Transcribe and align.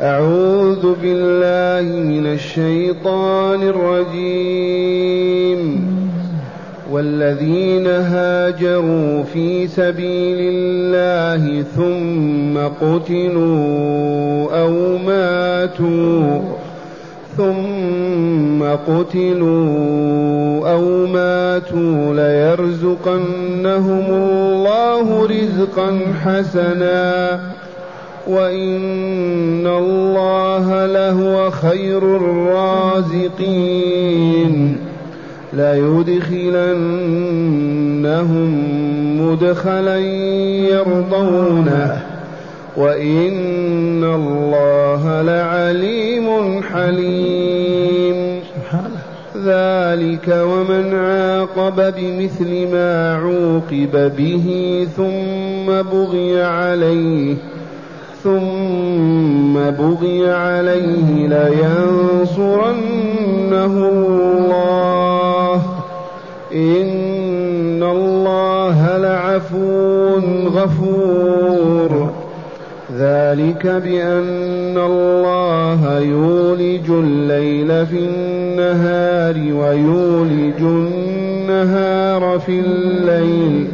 أعوذ 0.00 0.94
بالله 1.02 1.98
من 1.98 2.26
الشيطان 2.26 3.62
الرجيم. 3.62 5.58
والذين 6.92 7.86
هاجروا 7.86 9.22
في 9.22 9.66
سبيل 9.66 10.54
الله 10.54 11.62
ثم 11.62 12.58
قتلوا 12.86 14.60
أو 14.60 14.98
ماتوا 14.98 16.40
ثم 17.36 18.62
قتلوا 18.62 20.70
أو 20.70 21.06
ماتوا 21.06 22.14
ليرزقنهم 22.14 24.04
الله 24.10 25.26
رزقا 25.26 26.00
حسنا. 26.24 27.40
وإن 28.28 29.66
الله 29.66 30.86
لهو 30.86 31.50
خير 31.50 32.16
الرازقين 32.16 33.68
ليدخلنهم 35.52 36.88
مدخلا 39.20 39.98
يرضونه 40.68 42.02
وإن 42.76 44.04
الله 44.04 45.22
لعليم 45.22 46.62
حليم 46.62 48.38
ذلك 49.44 50.28
ومن 50.28 50.94
عاقب 50.94 51.94
بمثل 51.96 52.72
ما 52.72 53.14
عوقب 53.14 54.16
به 54.16 54.46
ثم 54.96 55.82
بغي 55.90 56.42
عليه 56.42 57.34
ثم 58.24 59.54
بغي 59.54 60.30
عليه 60.30 61.28
لينصرنه 61.28 62.74
الله. 63.88 65.62
إن 66.54 67.82
الله 67.82 68.96
لعفو 68.98 70.18
غفور. 70.48 72.10
ذلك 72.98 73.66
بأن 73.66 74.78
الله 74.78 75.98
يولج 75.98 76.90
الليل 76.90 77.86
في 77.86 77.98
النهار 77.98 79.34
ويولج 79.34 80.60
النهار 80.60 82.38
في 82.38 82.60
الليل. 82.60 83.68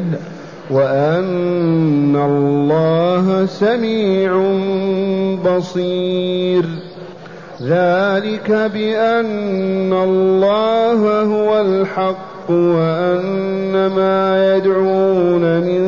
وأن 0.70 2.16
الله 2.16 3.46
سميع 3.46 4.32
بصير 5.44 6.64
ذلك 7.62 8.50
بأن 8.50 9.92
الله 9.92 11.22
هو 11.22 11.60
الحق 11.60 12.50
وأن 12.50 13.86
ما 13.96 14.56
يدعون 14.56 15.60
من 15.60 15.82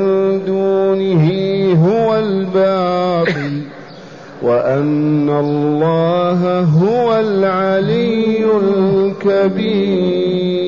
دونه 0.47 1.27
هو 1.87 2.17
الباطل 2.17 3.63
وأن 4.43 5.31
الله 5.31 6.61
هو 6.61 7.21
العلي 7.21 8.45
الكبير 8.63 10.66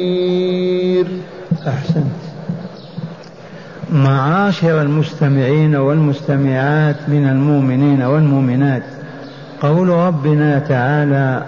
معاشر 3.93 4.83
المستمعين 4.83 5.77
والمستمعات 5.77 6.97
من 7.09 7.29
المؤمنين 7.29 8.03
والمؤمنات. 8.03 8.83
قول 9.61 9.89
ربنا 9.89 10.59
تعالى 10.59 11.43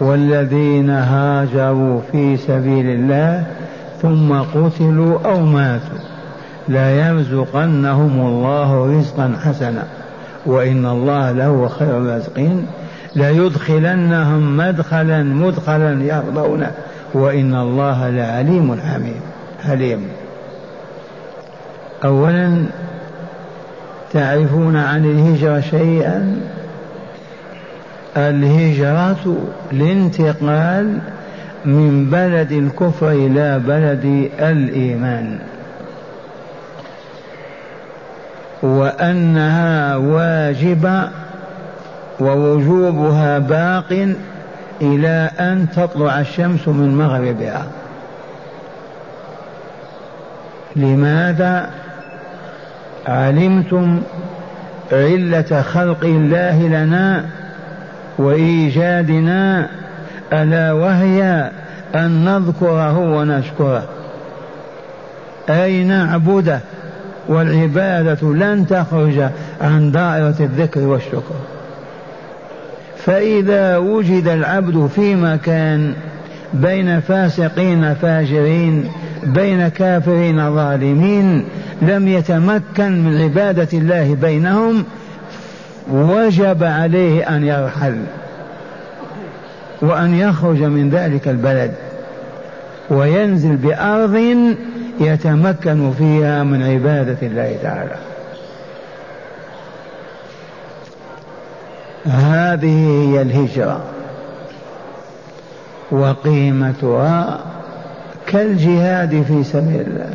والذين 0.00 0.90
هاجروا 0.90 2.00
في 2.12 2.36
سبيل 2.36 2.86
الله 2.86 3.46
ثم 4.02 4.32
قتلوا 4.32 5.18
أو 5.24 5.40
ماتوا 5.40 5.98
لا 6.68 6.90
يرزقنهم 6.90 8.20
الله 8.20 8.98
رزقا 8.98 9.36
حسنا 9.44 9.84
وإن 10.46 10.86
الله 10.86 11.32
له 11.32 11.68
خير 11.68 11.98
الرازقين. 11.98 12.66
ليدخلنهم 13.16 14.56
مدخلا 14.56 15.22
مدخلا 15.22 16.04
يرضونه 16.04 16.70
وإن 17.14 17.54
الله 17.54 18.10
لعليم 18.10 18.80
حميد 18.80 19.20
حليم. 19.66 20.08
أولا 22.04 22.64
تعرفون 24.12 24.76
عن 24.76 25.04
الهجرة 25.04 25.60
شيئا؟ 25.60 26.40
الهجرة 28.16 29.36
الانتقال 29.72 30.98
من 31.64 32.10
بلد 32.10 32.52
الكفر 32.52 33.10
إلى 33.10 33.58
بلد 33.58 34.30
الإيمان. 34.40 35.38
وأنها 38.62 39.96
واجبة 39.96 41.08
ووجوبها 42.20 43.38
باق 43.38 44.14
إلى 44.82 45.30
أن 45.40 45.66
تطلع 45.76 46.20
الشمس 46.20 46.68
من 46.68 46.94
مغربها. 46.98 47.66
لماذا؟ 50.76 51.70
علمتم 53.08 54.00
علة 54.92 55.62
خلق 55.62 56.04
الله 56.04 56.68
لنا 56.68 57.24
وإيجادنا 58.18 59.68
ألا 60.32 60.72
وهي 60.72 61.50
أن 61.94 62.24
نذكره 62.24 62.98
ونشكره. 62.98 63.84
أي 65.50 65.84
نعبده 65.84 66.60
والعبادة 67.28 68.34
لن 68.34 68.66
تخرج 68.66 69.28
عن 69.60 69.90
دائرة 69.90 70.36
الذكر 70.40 70.80
والشكر. 70.80 71.34
فإذا 72.96 73.76
وجد 73.76 74.28
العبد 74.28 74.86
في 74.94 75.14
مكان 75.14 75.94
بين 76.54 77.00
فاسقين 77.00 77.94
فاجرين 77.94 78.90
بين 79.22 79.68
كافرين 79.68 80.54
ظالمين 80.54 81.44
لم 81.82 82.08
يتمكن 82.08 83.04
من 83.04 83.22
عبادة 83.22 83.68
الله 83.78 84.14
بينهم 84.14 84.84
وجب 85.90 86.64
عليه 86.64 87.36
أن 87.36 87.44
يرحل 87.44 87.98
وأن 89.82 90.14
يخرج 90.14 90.62
من 90.62 90.90
ذلك 90.90 91.28
البلد 91.28 91.74
وينزل 92.90 93.56
بأرض 93.56 94.34
يتمكن 95.00 95.92
فيها 95.98 96.42
من 96.42 96.62
عبادة 96.62 97.16
الله 97.22 97.56
تعالى. 97.62 97.96
هذه 102.06 103.12
هي 103.12 103.22
الهجرة 103.22 103.84
وقيمتها 105.90 107.40
كالجهاد 108.28 109.22
في 109.28 109.44
سبيل 109.44 109.80
الله. 109.80 110.10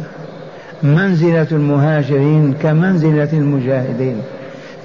منزلة 0.83 1.47
المهاجرين 1.51 2.53
كمنزلة 2.53 3.29
المجاهدين. 3.33 4.21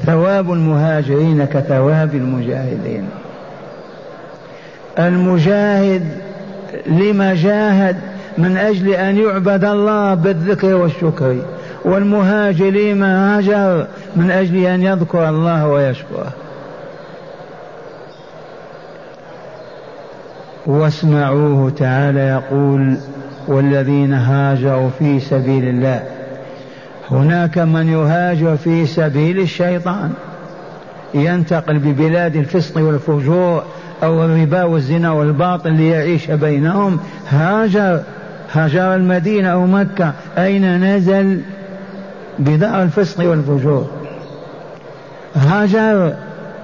ثواب 0.06 0.52
المهاجرين 0.52 1.44
كثواب 1.44 2.14
المجاهدين. 2.14 3.08
المجاهد 4.98 6.02
لما 6.86 7.34
جاهد 7.34 7.96
من 8.38 8.56
أجل 8.56 8.88
أن 8.88 9.16
يعبد 9.16 9.64
الله 9.64 10.14
بالذكر 10.14 10.74
والشكر. 10.74 11.36
والمهاجر 11.84 12.70
لما 12.70 13.38
هاجر 13.38 13.86
من 14.16 14.30
أجل 14.30 14.56
أن 14.66 14.82
يذكر 14.82 15.28
الله 15.28 15.66
ويشكره. 15.68 16.32
واسمعوه 20.66 21.70
تعالى 21.70 22.20
يقول 22.20 22.96
والذين 23.48 24.12
هاجروا 24.12 24.90
في 24.98 25.20
سبيل 25.20 25.68
الله. 25.68 26.02
هناك 27.10 27.58
من 27.58 27.88
يهاجر 27.88 28.56
في 28.56 28.86
سبيل 28.86 29.40
الشيطان. 29.40 30.10
ينتقل 31.14 31.78
ببلاد 31.78 32.36
الفسق 32.36 32.80
والفجور 32.82 33.62
أو 34.02 34.24
الربا 34.24 34.64
والزنا 34.64 35.10
والباطل 35.12 35.72
ليعيش 35.72 36.30
بينهم. 36.30 37.00
هاجر 37.28 38.00
هاجر 38.52 38.94
المدينة 38.94 39.48
أو 39.48 39.66
مكة. 39.66 40.12
أين 40.38 40.84
نزل؟ 40.84 41.40
بدار 42.38 42.82
الفسق 42.82 43.30
والفجور. 43.30 43.90
هاجر 45.34 46.14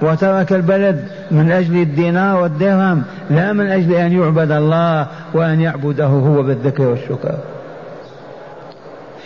وترك 0.01 0.53
البلد 0.53 1.07
من 1.31 1.51
أجل 1.51 1.75
الدينار 1.75 2.41
والدرهم 2.41 3.03
لا 3.29 3.53
من 3.53 3.67
أجل 3.67 3.93
أن 3.93 4.11
يعبد 4.11 4.51
الله 4.51 5.07
وأن 5.33 5.61
يعبده 5.61 6.05
هو 6.05 6.43
بالذكر 6.43 6.83
والشكر. 6.83 7.35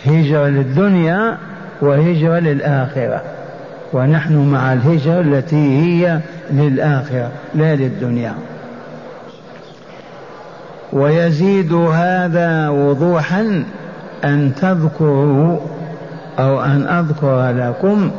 هجرة 0.06 0.46
للدنيا 0.46 1.38
وهجرة 1.82 2.38
للآخرة. 2.38 3.22
ونحن 3.92 4.36
مع 4.36 4.72
الهجرة 4.72 5.20
التي 5.20 5.82
هي 5.82 6.20
للآخرة 6.50 7.30
لا 7.54 7.76
للدنيا. 7.76 8.34
ويزيد 10.92 11.72
هذا 11.72 12.68
وضوحا 12.68 13.64
أن 14.24 14.52
تذكروا 14.60 15.58
أو 16.38 16.62
أن 16.62 16.82
أذكر 16.88 17.50
لكم 17.50 18.10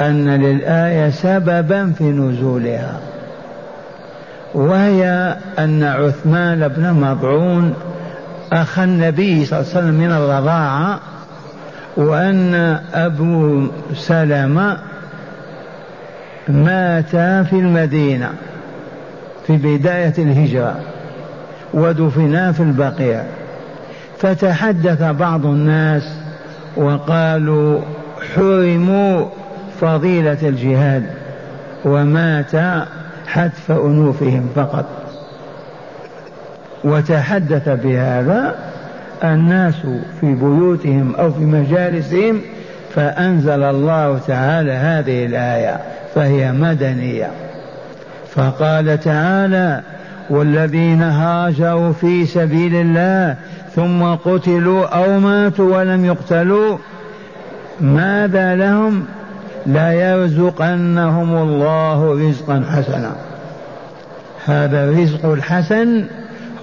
أن 0.00 0.28
للآية 0.28 1.10
سببا 1.10 1.92
في 1.98 2.04
نزولها 2.04 3.00
وهي 4.54 5.36
أن 5.58 5.82
عثمان 5.82 6.68
بن 6.68 6.92
مضعون 6.92 7.74
أخ 8.52 8.78
النبي 8.78 9.44
صلى 9.44 9.60
الله 9.60 9.70
عليه 9.70 9.78
وسلم 9.78 9.94
من 9.94 10.12
الرضاعة 10.12 11.00
وأن 11.96 12.54
أبو 12.94 13.66
سلمة 13.94 14.78
مات 16.48 17.10
في 17.46 17.52
المدينة 17.52 18.30
في 19.46 19.56
بداية 19.56 20.14
الهجرة 20.18 20.76
ودفنا 21.74 22.52
في 22.52 22.60
البقيع. 22.62 23.22
فتحدث 24.18 25.02
بعض 25.02 25.46
الناس 25.46 26.02
وقالوا 26.76 27.80
حرموا 28.34 29.26
فضيلة 29.80 30.38
الجهاد 30.42 31.06
ومات 31.84 32.52
حتف 33.26 33.70
أنوفهم 33.70 34.48
فقط. 34.56 34.86
وتحدث 36.84 37.68
بهذا 37.68 38.54
الناس 39.24 39.74
في 40.20 40.34
بيوتهم 40.34 41.14
أو 41.14 41.32
في 41.32 41.40
مجالسهم 41.40 42.40
فأنزل 42.94 43.62
الله 43.62 44.18
تعالى 44.18 44.72
هذه 44.72 45.26
الآية 45.26 45.80
فهي 46.14 46.52
مدنية. 46.52 47.30
فقال 48.34 49.00
تعالى 49.00 49.80
والذين 50.30 51.02
هاجروا 51.02 51.92
في 51.92 52.26
سبيل 52.26 52.74
الله 52.74 53.36
ثم 53.74 54.02
قتلوا 54.02 54.86
أو 54.86 55.18
ماتوا 55.18 55.78
ولم 55.78 56.04
يقتلوا 56.04 56.78
ماذا 57.80 58.54
لهم 58.54 59.04
لا 59.66 59.92
يرزقنهم 59.92 61.36
الله 61.36 62.28
رزقا 62.28 62.64
حسنا. 62.70 63.12
هذا 64.46 64.84
الرزق 64.84 65.26
الحسن 65.26 66.04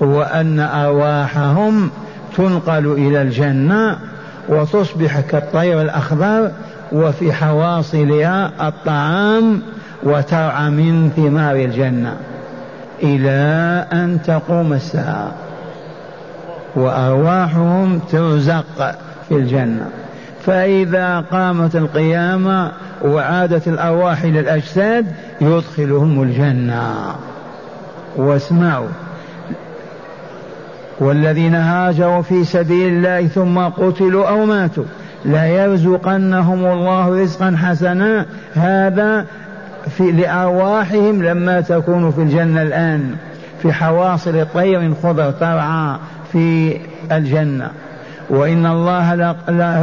هو 0.03 0.21
أن 0.21 0.59
أرواحهم 0.59 1.89
تنقل 2.37 2.91
إلى 2.91 3.21
الجنة 3.21 3.97
وتصبح 4.49 5.19
كالطير 5.19 5.81
الأخضر 5.81 6.51
وفي 6.91 7.33
حواصلها 7.33 8.67
الطعام 8.67 9.61
وترعى 10.03 10.69
من 10.69 11.11
ثمار 11.15 11.55
الجنة 11.55 12.15
إلى 13.03 13.85
أن 13.93 14.19
تقوم 14.25 14.73
الساعة. 14.73 15.31
وأرواحهم 16.75 17.99
ترزق 18.11 18.95
في 19.29 19.35
الجنة. 19.35 19.89
فإذا 20.45 21.19
قامت 21.31 21.75
القيامة 21.75 22.71
وعادت 23.01 23.67
الأرواح 23.67 24.23
إلى 24.23 24.39
الأجساد 24.39 25.05
يدخلهم 25.41 26.23
الجنة. 26.23 27.15
واسمعوا. 28.15 28.87
والذين 30.99 31.55
هاجروا 31.55 32.21
في 32.21 32.43
سبيل 32.43 32.87
الله 32.87 33.27
ثم 33.27 33.59
قتلوا 33.59 34.29
أو 34.29 34.45
ماتوا 34.45 34.83
لا 35.25 35.45
يرزقنهم 35.45 36.65
الله 36.65 37.21
رزقا 37.21 37.55
حسنا. 37.63 38.25
هذا 38.53 39.25
في 39.97 40.11
لأرواحهم 40.11 41.23
لما 41.23 41.61
تكون 41.61 42.11
في 42.11 42.21
الجنة 42.21 42.61
الآن 42.61 43.15
في 43.61 43.73
حواصل 43.73 44.45
طير 44.53 44.93
خضر 45.03 45.31
ترعى 45.31 45.97
في 46.31 46.77
الجنة. 47.11 47.69
وإن 48.29 48.65
الله 48.65 49.35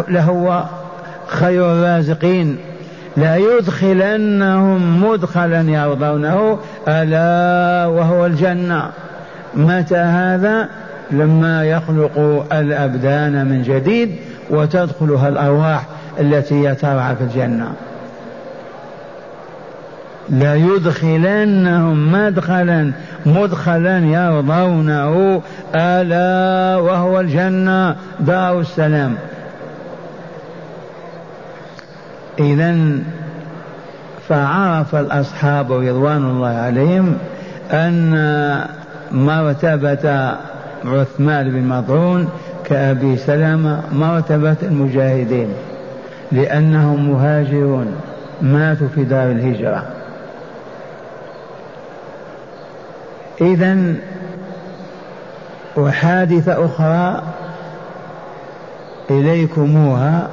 لهو 0.09 0.65
خير 1.27 1.73
الرازقين. 1.73 2.57
لا 3.17 3.37
يدخلنهم 3.37 5.05
مدخلا 5.05 5.61
يرضونه 5.61 6.59
ألا 6.89 7.87
وهو 7.87 8.27
الجنة. 8.27 8.83
متى 9.55 9.97
هذا؟ 9.97 10.69
لما 11.11 11.65
يخلق 11.65 12.47
الأبدان 12.53 13.47
من 13.47 13.63
جديد 13.63 14.17
وتدخلها 14.51 15.29
الأرواح 15.29 15.87
التي 16.21 16.75
ترعى 16.75 17.17
في 17.17 17.25
الجنة. 17.25 17.73
لا 20.29 20.55
يدخلنهم 20.55 22.13
مدخلا 22.13 22.93
مدخلا 23.27 23.99
يرضونه 23.99 25.43
ألا 25.75 26.77
وهو 26.77 27.21
الجنة. 27.21 27.97
دار 28.21 28.61
السلام. 28.61 29.15
إذا 32.39 32.77
فعرف 34.29 34.95
الأصحاب 34.95 35.73
رضوان 35.73 36.25
الله 36.25 36.49
عليهم 36.49 37.19
أن 37.73 38.65
مرتبة 39.13 40.37
عثمان 40.85 41.51
بن 41.51 41.63
مطعون 41.63 42.29
كأبي 42.65 43.17
سلمة 43.17 43.81
مرتبة 43.93 44.57
المجاهدين 44.63 45.49
لأنهم 46.33 47.11
مهاجرون 47.11 47.87
ماتوا 48.43 48.89
في 48.95 49.05
دار 49.05 49.31
الهجرة. 49.31 49.98
إذا 53.41 53.95
وحادثة 55.77 56.65
أخرى 56.65 57.23
إليكموها. 59.11 60.29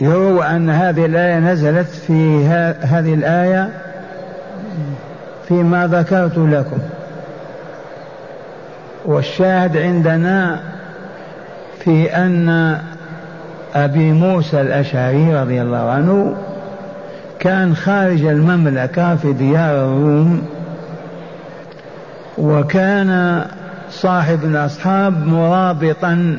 يروى 0.00 0.46
أن 0.46 0.70
هذه 0.70 1.06
الآية 1.06 1.38
نزلت 1.38 1.88
في 1.88 2.46
هذه 2.82 3.14
الآية 3.14 3.70
فيما 5.48 5.86
ذكرت 5.86 6.38
لكم. 6.38 6.78
والشاهد 9.04 9.76
عندنا 9.76 10.60
في 11.78 12.16
أن 12.16 12.78
أبي 13.76 14.12
موسى 14.12 14.60
الأشعري 14.60 15.34
رضي 15.34 15.62
الله 15.62 15.90
عنه 15.90 16.36
كان 17.38 17.76
خارج 17.76 18.24
المملكة 18.24 19.16
في 19.16 19.32
ديار 19.32 19.74
الروم 19.74 20.42
وكان 22.38 23.42
صاحب 23.90 24.44
الأصحاب 24.44 25.26
مرابطا 25.26 26.38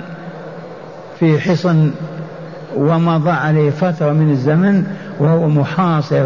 في 1.20 1.40
حصن 1.40 1.92
ومضى 2.78 3.32
عليه 3.32 3.70
فترة 3.70 4.12
من 4.12 4.32
الزمن 4.32 4.84
وهو 5.20 5.48
محاصر 5.48 6.26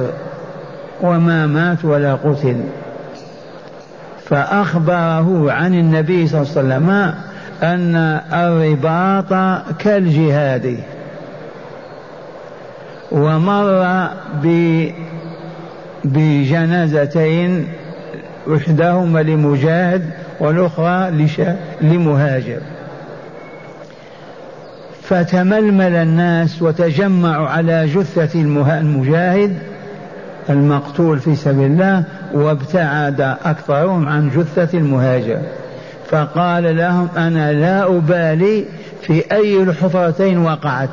وما 1.02 1.48
مات 1.48 1.86
ولا 1.86 2.16
قتل. 2.16 2.64
فأخبره 4.26 5.52
عن 5.52 5.74
النبي 5.74 6.28
صلى 6.28 6.42
الله 6.42 6.52
عليه 6.52 6.62
وسلم 6.62 7.14
أن 7.64 7.96
الرباط 8.34 9.62
كالجهاد. 9.80 10.78
ومر 13.12 14.10
بجنازتين 16.04 17.68
إحداهما 18.56 19.20
لمجاهد 19.20 20.10
والأخرى 20.40 21.28
لمهاجر. 21.82 22.60
فتململ 25.02 25.96
الناس 25.96 26.62
وتجمعوا 26.62 27.48
على 27.48 27.86
جثة 27.86 28.42
المجاهد 28.42 29.58
المقتول 30.50 31.20
في 31.20 31.36
سبيل 31.36 31.66
الله 31.66 32.04
وابتعد 32.34 33.22
أكثرهم 33.46 34.08
عن 34.08 34.30
جثة 34.30 34.78
المهاجر. 34.78 35.42
فقال 36.10 36.78
لهم 36.78 37.08
أنا 37.18 37.54
لا 37.54 37.98
أبالي 37.98 38.66
في 39.02 39.24
أي 39.32 39.64
الحفرتين 39.64 40.38
وقعت. 40.38 40.90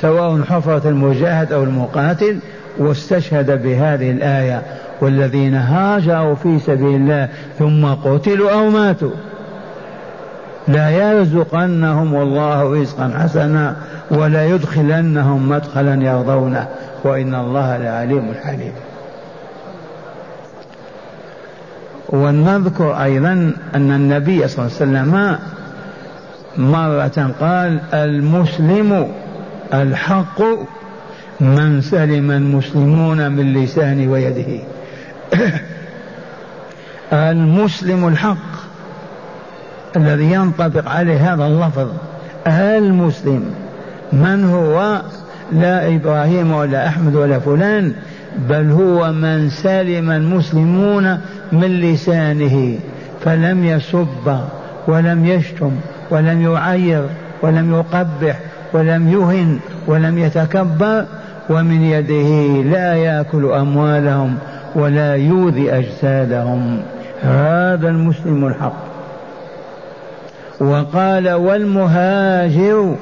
سواء 0.00 0.42
حفرة 0.42 0.88
المجاهد 0.88 1.52
أو 1.52 1.62
المقاتل 1.62 2.38
واستشهد 2.78 3.62
بهذه 3.62 4.10
الآية 4.10 4.62
والذين 5.00 5.54
هاجروا 5.54 6.34
في 6.34 6.58
سبيل 6.58 6.94
الله 6.94 7.28
ثم 7.58 7.86
قتلوا 7.86 8.52
أو 8.52 8.70
ماتوا. 8.70 9.10
لا 10.68 10.90
يرزقنهم 10.90 12.14
الله 12.16 12.80
رزقا 12.80 13.12
حسنا 13.18 13.76
ولا 14.10 14.46
يدخلنهم 14.46 15.48
مدخلا 15.48 15.94
يرضونه 15.94 16.66
وإن 17.04 17.34
الله 17.34 17.76
لعليم 17.76 18.34
حليم. 18.44 18.72
ونذكر 22.08 23.02
أيضا 23.02 23.52
أن 23.74 23.92
النبي 23.92 24.48
صلى 24.48 24.66
الله 24.66 24.76
عليه 24.80 25.10
وسلم 25.10 25.38
مرة 26.56 27.30
قال 27.40 27.80
المسلم 27.94 29.08
الحق 29.74 30.42
من 31.40 31.80
سلم 31.80 32.30
المسلمون 32.30 33.30
من 33.32 33.52
لسانه 33.52 34.12
ويده. 34.12 34.62
المسلم 37.12 38.08
الحق 38.08 38.56
الذي 39.96 40.32
ينطبق 40.32 40.88
عليه 40.88 41.34
هذا 41.34 41.46
اللفظ 41.46 41.88
المسلم. 42.46 43.44
من 44.12 44.44
هو؟ 44.44 45.02
لا 45.52 45.94
إبراهيم 45.96 46.52
ولا 46.52 46.88
أحمد 46.88 47.14
ولا 47.14 47.38
فلان 47.38 47.92
بل 48.48 48.70
هو 48.70 49.12
من 49.12 49.50
سلم 49.50 50.10
المسلمون 50.10 51.20
من 51.52 51.80
لسانه. 51.80 52.78
فلم 53.24 53.64
يسب 53.64 54.40
ولم 54.88 55.26
يشتم 55.26 55.70
ولم 56.10 56.42
يعير 56.42 57.06
ولم 57.42 57.74
يقبح 57.74 58.38
ولم 58.76 59.08
يهن 59.08 59.58
ولم 59.86 60.18
يتكبر 60.18 61.04
ومن 61.50 61.82
يده 61.82 62.62
لا 62.70 62.94
يأكل 62.94 63.44
أموالهم 63.44 64.38
ولا 64.74 65.14
يؤذي 65.16 65.72
أجسادهم. 65.72 66.82
هذا 67.22 67.88
المسلم 67.88 68.46
الحق. 68.46 68.86
وقال 70.60 71.30
والمهاجر 71.30 72.94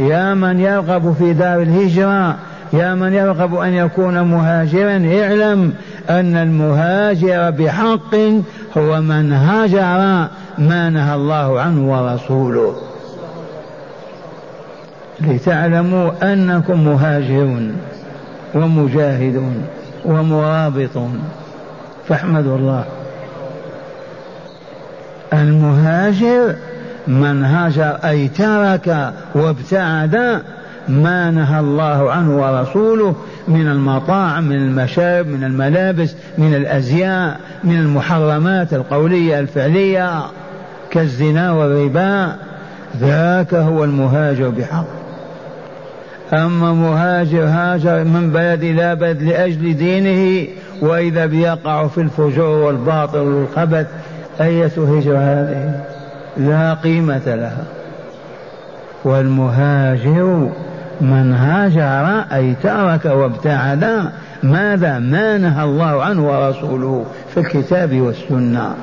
يا 0.00 0.34
من 0.34 0.60
يرغب 0.60 1.14
في 1.18 1.32
دار 1.32 1.62
الهجرة 1.62 2.36
يا 2.72 2.94
من 2.94 3.12
يرغب 3.12 3.54
أن 3.54 3.74
يكون 3.74 4.20
مهاجرا 4.20 4.92
اعلم 5.22 5.72
أن 6.10 6.36
المهاجر 6.36 7.50
بحق 7.50 8.14
هو 8.78 9.00
من 9.00 9.32
هاجر 9.32 10.28
ما 10.58 10.90
نهى 10.90 11.14
الله 11.14 11.60
عنه 11.60 11.90
ورسوله. 11.92 12.89
لتعلموا 15.20 16.32
أنكم 16.32 16.84
مهاجرون 16.84 17.76
ومجاهدون 18.54 19.62
ومرابطون. 20.04 21.20
فاحمدوا 22.08 22.56
الله. 22.56 22.84
المهاجر 25.32 26.54
من 27.08 27.44
هاجر 27.44 27.98
أي 28.04 28.28
ترك 28.28 29.12
وابتعد 29.34 30.42
ما 30.88 31.30
نهى 31.30 31.60
الله 31.60 32.10
عنه 32.10 32.36
ورسوله 32.36 33.14
من 33.48 33.68
المطاعم 33.68 34.44
من 34.44 34.56
المشارب 34.56 35.26
من 35.26 35.44
الملابس 35.44 36.14
من 36.38 36.54
الأزياء 36.54 37.40
من 37.64 37.78
المحرمات 37.78 38.74
القولية 38.74 39.40
الفعلية 39.40 40.22
كالزنا 40.90 41.52
والربا. 41.52 42.36
ذاك 43.00 43.54
هو 43.54 43.84
المهاجر 43.84 44.48
بحق. 44.48 44.99
أما 46.32 46.72
مهاجر 46.72 47.44
هاجر 47.44 48.04
من 48.04 48.30
بلد 48.30 48.62
إلى 48.62 48.96
بلد 48.96 49.22
لأجل 49.22 49.76
دينه 49.76 50.48
وإذا 50.80 51.26
بيقع 51.26 51.86
في 51.86 52.00
الفجور 52.00 52.66
والباطل 52.66 53.18
والخبث 53.18 53.86
أية 54.40 54.72
هجرة 54.76 55.18
هذه؟ 55.18 55.84
لا 56.36 56.74
قيمة 56.74 57.22
لها. 57.26 57.64
والمهاجر 59.04 60.50
من 61.00 61.34
هاجر 61.34 62.24
أي 62.36 62.54
ترك 62.62 63.04
وابتعد 63.04 64.10
ماذا؟ 64.42 64.98
ما 64.98 65.38
نهى 65.38 65.64
الله 65.64 66.04
عنه 66.04 66.28
ورسوله 66.28 67.04
في 67.34 67.40
الكتاب 67.40 68.00
والسنة 68.00 68.74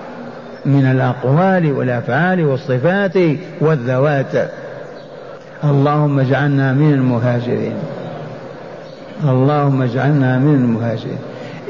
من 0.66 0.86
الأقوال 0.86 1.72
والأفعال 1.72 2.46
والصفات 2.46 3.18
والذوات. 3.62 4.50
اللهم 5.63 6.19
اجعلنا 6.19 6.73
من 6.73 6.93
المهاجرين. 6.93 7.75
اللهم 9.23 9.81
اجعلنا 9.81 10.39
من 10.39 10.55
المهاجرين. 10.55 11.17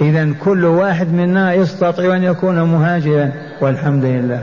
إذا 0.01 0.33
كل 0.43 0.65
واحد 0.65 1.13
منا 1.13 1.53
يستطيع 1.53 2.15
أن 2.15 2.23
يكون 2.23 2.63
مهاجرا 2.63 3.31
والحمد 3.61 4.05
لله. 4.05 4.41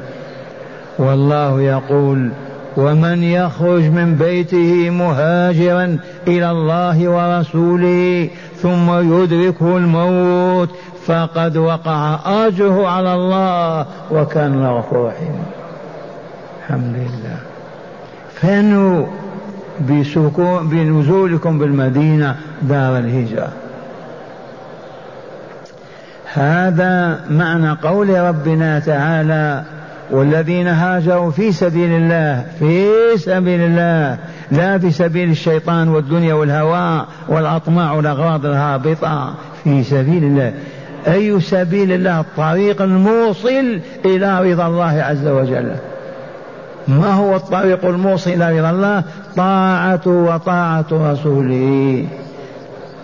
والله 0.98 1.60
يقول 1.60 2.30
ومن 2.76 3.22
يخرج 3.22 3.82
من 3.82 4.14
بيته 4.14 4.90
مهاجرا 4.90 5.98
إلى 6.28 6.50
الله 6.50 7.08
ورسوله 7.08 8.30
ثم 8.62 9.14
يدركه 9.14 9.76
الموت 9.76 10.70
فقد 11.06 11.56
وقع 11.56 12.18
أجره 12.46 12.88
على 12.88 13.14
الله 13.14 13.86
وكان 14.10 14.66
غفور 14.66 15.06
رحيم 15.06 15.36
الحمد 16.60 16.94
لله. 16.94 17.38
فانوا 18.34 19.06
بنزولكم 19.80 21.58
بالمدينة 21.58 22.36
دار 22.62 22.98
الهجرة. 22.98 23.48
هذا 26.34 27.20
معنى 27.30 27.70
قول 27.70 28.20
ربنا 28.20 28.78
تعالى 28.78 29.64
والذين 30.10 30.68
هاجروا 30.68 31.30
في 31.30 31.52
سبيل 31.52 31.90
الله 31.90 32.44
في 32.58 32.88
سبيل 33.16 33.60
الله 33.60 34.18
لا 34.50 34.78
في 34.78 34.90
سبيل 34.90 35.30
الشيطان 35.30 35.88
والدنيا 35.88 36.34
والهوى 36.34 37.06
والأطماع 37.28 37.92
والأغراض 37.92 38.46
الهابطة 38.46 39.34
في 39.64 39.82
سبيل 39.82 40.24
الله. 40.24 40.52
أي 41.08 41.40
سبيل 41.40 41.92
الله؟ 41.92 42.20
الطريق 42.20 42.82
الموصل 42.82 43.80
إلى 44.04 44.52
رضا 44.52 44.66
الله 44.66 45.02
عز 45.02 45.26
وجل. 45.26 45.76
ما 46.88 47.12
هو 47.12 47.36
الطريق 47.36 47.84
الموصل 47.84 48.30
إلى 48.30 48.70
الله؟ 48.70 49.02
طاعة 49.36 50.00
وطاعة 50.06 50.86
رسوله. 50.92 52.06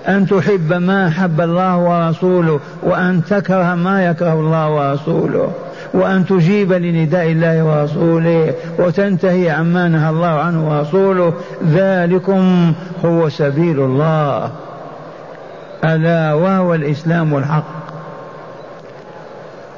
أن 0.08 0.26
تحب 0.26 0.72
ما 0.72 1.08
أحب 1.08 1.40
الله 1.40 1.78
ورسوله 1.78 2.60
وأن 2.82 3.22
تكره 3.24 3.74
ما 3.74 4.06
يكره 4.06 4.32
الله 4.32 4.70
ورسوله 4.70 5.50
وأن 5.94 6.26
تجيب 6.26 6.72
لنداء 6.72 7.26
الله 7.26 7.64
ورسوله 7.64 8.54
وتنتهي 8.78 9.50
عما 9.50 9.88
نهى 9.88 10.10
الله 10.10 10.26
عنه 10.26 10.68
ورسوله. 10.68 11.32
ذلكم 11.66 12.72
هو 13.04 13.28
سبيل 13.28 13.80
الله. 13.80 14.50
ألا 15.84 16.34
وهو 16.34 16.74
الإسلام 16.74 17.36
الحق. 17.36 17.79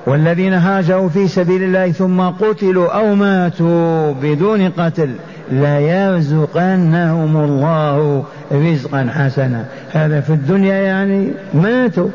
والذين 0.06 0.52
هاجروا 0.52 1.08
في 1.08 1.28
سبيل 1.28 1.62
الله 1.62 1.92
ثم 1.92 2.20
قتلوا 2.20 2.98
أو 2.98 3.14
ماتوا 3.14 4.12
بدون 4.12 4.68
قتل 4.68 5.10
ليرزقنهم 5.50 7.36
الله 7.36 8.24
رزقا 8.52 9.08
حسنا. 9.14 9.64
هذا 9.92 10.20
في 10.20 10.30
الدنيا 10.30 10.74
يعني 10.74 11.32
ماتوا 11.54 12.08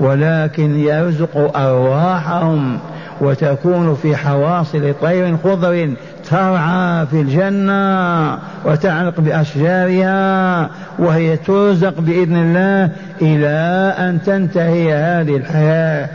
ولكن 0.00 0.78
يرزق 0.78 1.56
أرواحهم 1.56 2.78
وتكون 3.20 3.94
في 3.94 4.16
حواصل 4.16 4.94
طير 5.02 5.36
خضر 5.36 5.94
ترعى 6.30 7.06
في 7.06 7.20
الجنة 7.20 8.38
وتعلق 8.64 9.20
بأشجارها 9.20 10.70
وهي 10.98 11.36
ترزق 11.36 12.00
بإذن 12.00 12.36
الله 12.36 12.90
إلى 13.22 13.94
أن 13.98 14.22
تنتهي 14.22 14.94
هذه 14.94 15.36
الحياة. 15.36 16.08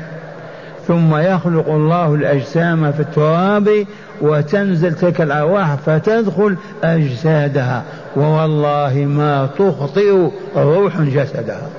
ثم 0.90 1.16
يخلق 1.16 1.70
الله 1.70 2.14
الأجسام 2.14 2.92
في 2.92 3.00
التراب 3.00 3.86
وتنزل 4.22 4.94
تلك 4.94 5.22
الأرواح 5.22 5.76
فتدخل 5.76 6.56
أجسادها. 6.84 7.84
ووالله 8.18 9.06
ما 9.08 9.50
تخطئ 9.60 10.30
روح 10.56 11.02
جسدها. 11.02 11.70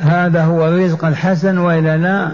هذا 0.00 0.44
هو 0.44 0.68
الرزق 0.68 1.04
الحسن 1.04 1.58
وإلا 1.58 1.96
لا؟ 1.96 2.28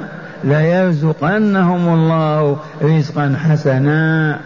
ليرزقنهم 0.45 1.95
الله 1.95 2.57
رزقا 2.83 3.37
حسنا. 3.49 4.39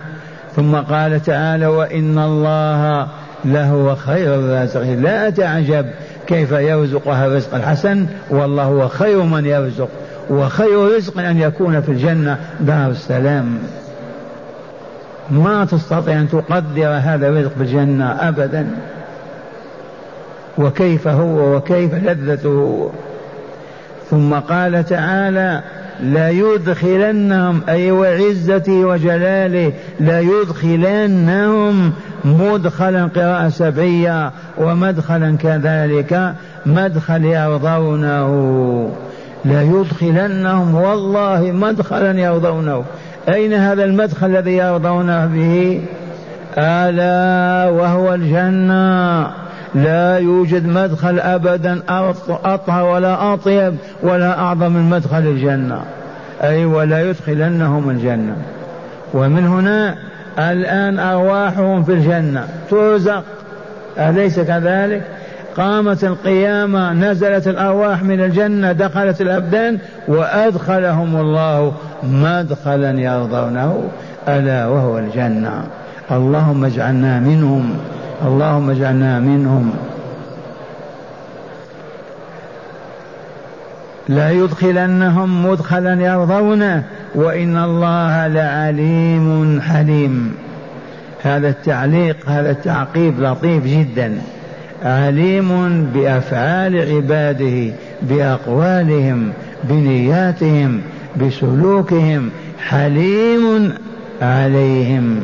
ثم 0.56 0.76
قال 0.76 1.22
تعالى 1.22 1.66
وإن 1.66 2.18
الله 2.18 3.08
لهو 3.44 3.96
خير 3.96 4.34
الرازقين. 4.34 5.02
لا 5.02 5.30
تعجب 5.30 5.86
كيف 6.28 6.52
يرزقها 6.52 7.26
الرزق 7.26 7.54
الحسن 7.54 8.06
والله 8.30 8.62
هو 8.62 8.88
خير 8.88 9.22
من 9.22 9.46
يرزق 9.46 9.88
وخير 10.30 10.96
رزق 10.96 11.18
أن 11.18 11.40
يكون 11.40 11.80
في 11.80 11.88
الجنة 11.88 12.38
دار 12.60 12.90
السلام. 12.90 13.58
ما 15.30 15.64
تستطيع 15.64 16.20
أن 16.20 16.28
تقدر 16.28 16.88
هذا 16.88 17.28
الرزق 17.28 17.52
بالجنة 17.56 18.28
ابدا. 18.28 18.66
وكيف 20.58 21.08
هو 21.08 21.56
وكيف 21.56 21.94
لذته؟ 21.94 22.90
ثم 24.10 24.34
قال 24.34 24.84
تعالى 24.84 25.62
ليدخلنهم 26.00 27.60
أي 27.68 27.90
وعزته 27.90 28.72
وجلاله 28.72 29.72
ليدخلنهم 30.00 31.92
مدخلا 32.24 33.04
قراءة 33.16 33.48
سبعية 33.48 34.32
ومدخلا 34.58 35.36
كذلك 35.36 36.34
مدخل 36.66 37.24
يرضونه. 37.24 38.90
ليدخلنهم 39.44 40.74
والله 40.74 41.52
مدخلا 41.52 42.20
يرضونه. 42.20 42.84
أين 43.28 43.52
هذا 43.52 43.84
المدخل 43.84 44.26
الذي 44.26 44.56
يرضونه 44.56 45.26
به؟ 45.26 45.82
ألا 46.58 47.70
وهو 47.70 48.14
الجنة. 48.14 49.47
لا 49.74 50.18
يوجد 50.18 50.66
مدخل 50.66 51.18
أبدا 51.18 51.80
أطهر 52.28 52.84
ولا 52.84 53.34
أطيب 53.34 53.74
ولا 54.02 54.38
أعظم 54.38 54.72
من 54.72 54.90
مدخل 54.90 55.18
الجنة. 55.18 55.80
أي 56.42 56.64
ولا 56.64 57.10
يدخلنهم 57.10 57.90
الجنة. 57.90 58.36
ومن 59.14 59.46
هنا 59.46 59.94
الآن 60.38 60.98
أرواحهم 60.98 61.82
في 61.82 61.92
الجنة. 61.92 62.48
ترزق. 62.70 63.24
أليس 63.98 64.40
كذلك؟ 64.40 65.02
قامت 65.56 66.04
القيامة 66.04 66.92
نزلت 66.92 67.48
الأرواح 67.48 68.02
من 68.02 68.20
الجنة 68.20 68.72
دخلت 68.72 69.20
الأبدان 69.20 69.78
وأدخلهم 70.08 71.16
الله 71.16 71.72
مدخلا 72.02 72.90
يرضونه. 73.00 73.88
ألا 74.28 74.66
وهو 74.66 74.98
الجنة. 74.98 75.64
اللهم 76.10 76.64
اجعلنا 76.64 77.20
منهم. 77.20 77.76
اللهم 78.26 78.70
اجعلنا 78.70 79.20
منهم. 79.20 79.74
لا 84.08 84.30
يدخلنهم 84.30 85.46
مدخلا 85.46 85.94
يرضونه 85.94 86.84
وإن 87.14 87.56
الله 87.56 88.26
لعليم 88.26 89.60
حليم. 89.60 90.34
هذا 91.22 91.48
التعليق 91.48 92.16
هذا 92.26 92.50
التعقيب 92.50 93.20
لطيف 93.20 93.64
جدا. 93.64 94.18
عليم 94.84 95.84
بأفعال 95.94 96.94
عباده 96.94 97.72
بأقوالهم 98.02 99.32
بنياتهم 99.64 100.80
بسلوكهم 101.16 102.30
حليم 102.68 103.74
عليهم. 104.22 105.20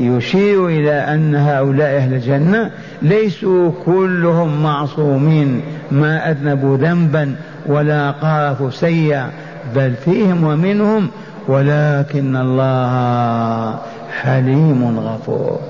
يشير 0.00 0.66
إلى 0.66 0.92
أن 0.92 1.34
هؤلاء 1.34 1.96
أهل 1.96 2.14
الجنة 2.14 2.70
ليسوا 3.02 3.70
كلهم 3.84 4.62
معصومين 4.62 5.62
ما 5.90 6.30
أذنبوا 6.30 6.76
ذنبا 6.76 7.34
ولا 7.66 8.10
قارفوا 8.10 8.70
سيئا 8.70 9.30
بل 9.74 9.94
فيهم 10.04 10.44
ومنهم 10.44 11.08
ولكن 11.48 12.36
الله 12.36 13.78
حليم 14.20 14.98
غفور. 14.98 15.60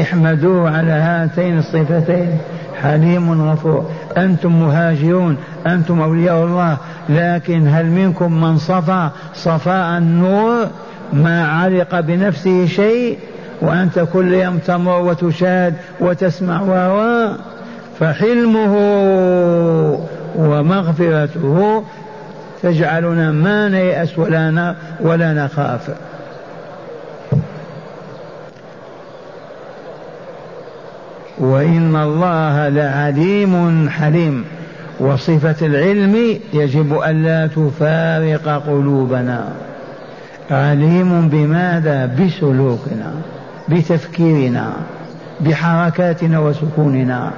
احمدوه 0.00 0.76
على 0.76 0.92
هاتين 0.92 1.58
الصفتين 1.58 2.38
حليم 2.82 3.50
غفور. 3.50 3.90
أنتم 4.16 4.60
مهاجرون 4.60 5.36
أنتم 5.66 6.00
أولياء 6.00 6.44
الله 6.44 6.76
لكن 7.08 7.68
هل 7.68 7.86
منكم 7.86 8.40
من 8.40 8.58
صفى 8.58 9.08
صفاء 9.34 9.98
النور؟ 9.98 10.66
ما 11.12 11.48
علق 11.48 12.00
بنفسه 12.00 12.66
شيء 12.66 13.18
وأنت 13.60 14.06
كل 14.12 14.34
يوم 14.34 14.58
تمر 14.58 15.00
وتشاهد 15.00 15.74
وتسمع 16.00 16.62
و 16.62 17.28
فحلمه 18.00 18.74
ومغفرته 20.36 21.84
تجعلنا 22.62 23.32
ما 23.32 23.68
نيأس 23.68 24.18
ولا 24.18 24.74
ولا 25.00 25.32
نخاف. 25.32 25.90
وإن 31.38 31.96
الله 31.96 32.68
لعليم 32.68 33.88
حليم. 33.88 34.44
وصفة 35.00 35.66
العلم 35.66 36.38
يجب 36.52 37.02
ألا 37.06 37.46
تفارق 37.46 38.62
قلوبنا. 38.66 39.48
عليم 40.50 41.28
بماذا؟ 41.28 42.06
بسلوكنا 42.06 43.12
بتفكيرنا 43.68 44.72
بحركاتنا 45.40 46.38
وسكوننا 46.38 47.30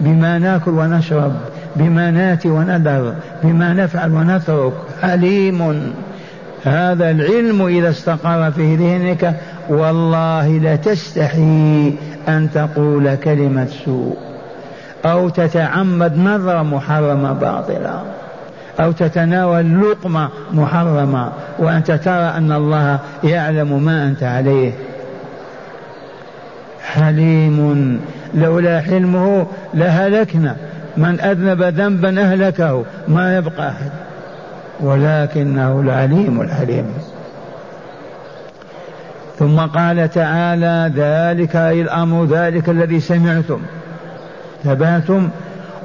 بما 0.00 0.38
ناكل 0.38 0.70
ونشرب 0.70 1.32
بما 1.76 2.10
ناتي 2.10 2.48
وندر 2.48 3.14
بما 3.42 3.72
نفعل 3.72 4.12
ونترك. 4.12 4.72
عليم. 5.02 5.92
هذا 6.64 7.10
العلم 7.10 7.66
إذا 7.66 7.90
استقر 7.90 8.50
في 8.50 8.76
ذهنك 8.76 9.34
والله 9.68 10.58
لتستحي 10.58 11.94
أن 12.28 12.48
تقول 12.54 13.14
كلمة 13.14 13.66
سوء 13.84 14.16
أو 15.04 15.28
تتعمد 15.28 16.18
نظرة 16.18 16.62
محرمة 16.62 17.32
باطلة 17.32 18.02
أو 18.80 18.92
تتناول 18.92 19.80
لقمة 19.80 20.28
محرمة 20.52 21.32
وأنت 21.58 21.90
ترى 21.90 22.32
أن 22.36 22.52
الله 22.52 22.98
يعلم 23.24 23.84
ما 23.84 24.04
أنت 24.04 24.22
عليه. 24.22 24.72
حليم. 26.82 28.00
لولا 28.34 28.80
حلمه 28.80 29.46
لهلكنا. 29.74 30.56
من 30.96 31.20
أذنب 31.20 31.62
ذنبا 31.62 32.22
أهلكه 32.22 32.84
ما 33.08 33.36
يبقى 33.36 33.68
أحد. 33.68 33.90
ولكنه 34.80 35.80
العليم 35.80 36.40
الحليم. 36.40 36.94
ثم 39.38 39.60
قال 39.60 40.10
تعالى 40.10 40.92
ذلك 40.96 41.56
الأمر 41.56 42.24
ذلك 42.24 42.68
الذي 42.68 43.00
سمعتم. 43.00 43.60
ثباتم 44.64 45.28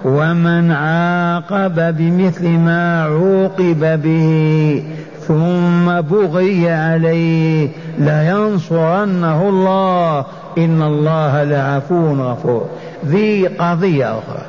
ومن 0.05 0.71
عاقب 0.71 1.97
بمثل 1.97 2.47
ما 2.47 3.03
عوقب 3.03 4.01
به 4.01 4.83
ثم 5.19 6.01
بغي 6.01 6.69
عليه 6.69 7.69
لينصرنه 7.97 9.49
الله 9.49 10.25
إن 10.57 10.81
الله 10.81 11.43
لعفو 11.43 12.13
غفور. 12.13 12.69
ذي 13.05 13.47
قضية 13.47 14.11
أخرى. 14.11 14.45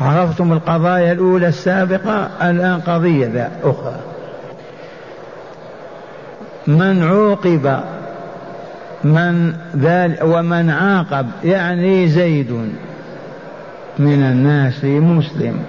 عرفتم 0.00 0.52
القضايا 0.52 1.12
الأولى 1.12 1.48
السابقة؟ 1.48 2.28
الآن 2.42 2.80
قضية 2.80 3.26
ذا 3.26 3.50
أخرى. 3.64 3.96
من 6.66 7.02
عوقب 7.02 7.80
من 9.04 9.52
ومن 10.22 10.70
عاقب 10.70 11.26
يعني 11.44 12.08
زيد. 12.08 12.72
من 13.98 14.22
الناس 14.22 14.84
مسلم. 14.84 15.64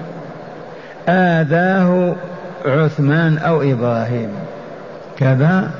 آذاه 1.09 2.15
عثمان 2.65 3.37
أو 3.37 3.61
إبراهيم. 3.61 4.29
كذا. 5.17 5.71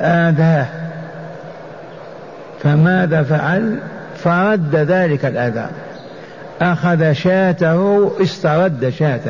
آذاه. 0.00 0.66
فماذا 2.62 3.22
فعل؟ 3.22 3.78
فرد 4.16 4.74
ذلك 4.74 5.24
الأذى. 5.24 5.66
أخذ 6.62 7.12
شاته 7.12 8.10
استرد 8.22 8.88
شاة 8.98 9.20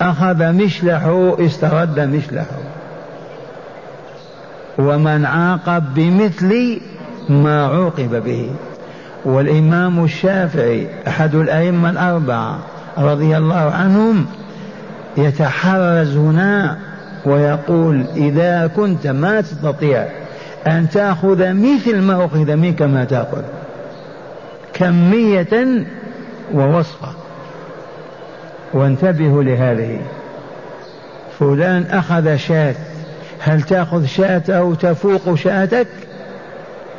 أخذ 0.00 0.52
مشلحه 0.52 1.36
استرد 1.46 2.00
مشلحه 2.00 2.58
ومن 4.78 5.26
عاقب 5.26 5.94
بمثل 5.94 6.80
ما 7.28 7.66
عوقب 7.66 8.22
به. 8.24 8.50
والإمام 9.24 10.04
الشافعي 10.04 10.86
أحد 11.08 11.34
الأئمة 11.34 11.90
الأربعة 11.90 12.58
رضي 12.98 13.36
الله 13.36 13.72
عنهم 13.72 14.26
يتحرز 15.16 16.16
هنا 16.16 16.78
ويقول 17.24 18.06
إذا 18.16 18.70
كنت 18.76 19.06
ما 19.06 19.40
تستطيع 19.40 20.06
أن 20.66 20.88
تأخذ 20.88 21.52
مثل 21.52 22.00
ما 22.00 22.24
أخذ 22.24 22.56
منك 22.56 22.82
ما 22.82 23.04
تأخذ. 23.04 23.42
كمية 24.74 25.86
ووصفة. 26.54 27.08
وانتبهوا 28.74 29.42
لهذه. 29.42 30.00
فلان 31.38 31.82
أخذ 31.82 32.36
شاة. 32.36 32.74
هل 33.40 33.62
تأخذ 33.62 34.04
شاته 34.04 34.74
تفوق 34.74 35.34
شاتك؟ 35.34 35.86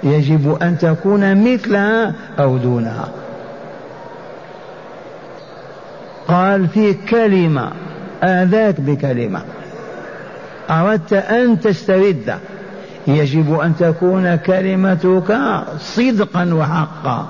يجب 0.04 0.58
أن 0.62 0.78
تكون 0.78 1.54
مثلها 1.54 2.14
أو 2.40 2.58
دونها. 2.58 3.10
قال 6.28 6.68
في 6.68 6.94
كلمة 6.94 7.72
آذاك 8.24 8.82
بكلمة. 8.82 9.42
أردت 10.70 11.14
أن 11.14 11.60
تسترد. 11.60 12.38
يجب 13.08 13.60
أن 13.60 13.76
تكون 13.80 14.36
كلمتك 14.36 15.38
صدقا 15.80 16.54
وحقا 16.54 17.28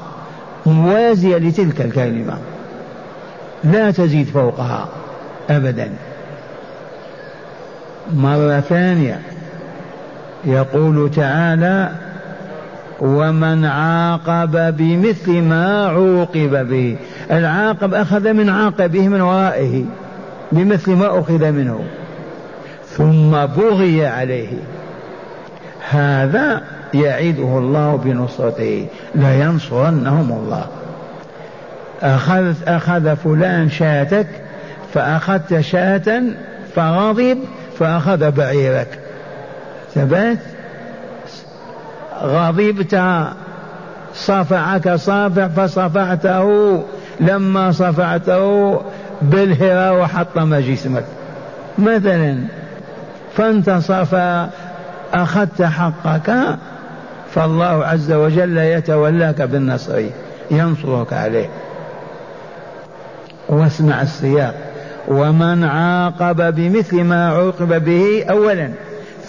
موازية 0.66 1.38
لتلك 1.38 1.82
الكلمة. 1.82 2.38
لا 3.64 3.92
تزيد 3.92 4.28
فوقها 4.28 4.90
أبدا. 5.50 5.90
مرة 8.14 8.60
ثانية 8.60 9.22
يقول 10.46 11.12
تعالى 11.12 11.92
ومن 13.02 13.66
عاقب 13.66 14.78
بمثل 14.78 15.42
ما 15.42 15.86
عوقب 15.86 16.70
به. 16.70 16.98
العاقب 17.32 17.94
أخذ 17.94 18.34
من 18.34 18.50
عاقبه 18.50 19.08
من 19.08 19.22
ورائه 19.22 19.84
بمثل 20.52 20.92
ما 20.92 21.20
أخذ 21.20 21.52
منه. 21.52 21.80
ثم 22.88 23.46
بغي 23.46 24.08
عليه. 24.08 24.50
هذا 25.90 26.62
يعيده 26.94 27.58
الله 27.58 27.96
بنصرته. 27.96 28.88
لينصرنهم 29.16 30.32
الله. 30.32 30.66
أخذ 32.02 32.54
أخذ 32.68 33.16
فلان 33.16 33.70
شاتك 33.70 34.28
فأخذت 34.94 35.60
شاة 35.60 36.22
فغضب 36.76 37.38
فأخذ 37.80 38.32
بعيرك. 38.32 39.00
ثبت 39.96 40.40
غضبت 42.24 43.02
صفعك 44.14 44.96
صافع 44.96 45.48
فصفعته 45.48 46.84
لما 47.20 47.72
صفعته 47.72 48.82
بالهرى 49.22 50.00
وحطم 50.00 50.56
جسمك 50.56 51.04
مثلا 51.78 52.44
فانتصف 53.36 54.16
أخذت 55.14 55.62
حقك 55.62 56.58
فالله 57.32 57.86
عز 57.86 58.12
وجل 58.12 58.58
يتولاك 58.58 59.42
بالنصر 59.42 60.02
ينصرك 60.52 61.14
عليه. 61.14 61.50
واسمع 63.50 64.02
السياق. 64.02 64.56
ومن 65.08 65.64
عاقب 65.64 66.56
بمثل 66.56 67.04
ما 67.04 67.30
عوقب 67.30 67.86
به 67.86 68.26
أولا 68.30 68.70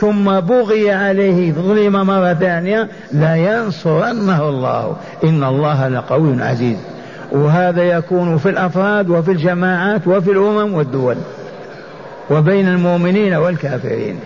ثم 0.00 0.40
بغي 0.40 0.92
عليه 0.92 1.52
ظلم 1.52 1.92
مرة 1.92 2.34
ثانية 2.34 2.88
لينصرنه 3.12 4.48
الله. 4.48 4.96
إن 5.24 5.44
الله 5.44 5.88
لقوي 5.88 6.42
عزيز. 6.42 6.76
وهذا 7.32 7.82
يكون 7.82 8.38
في 8.38 8.48
الأفراد 8.48 9.10
وفي 9.10 9.30
الجماعات 9.30 10.06
وفي 10.06 10.30
الأمم 10.30 10.74
والدول 10.74 11.16
وبين 12.30 12.68
المؤمنين 12.68 13.34
والكافرين. 13.34 14.16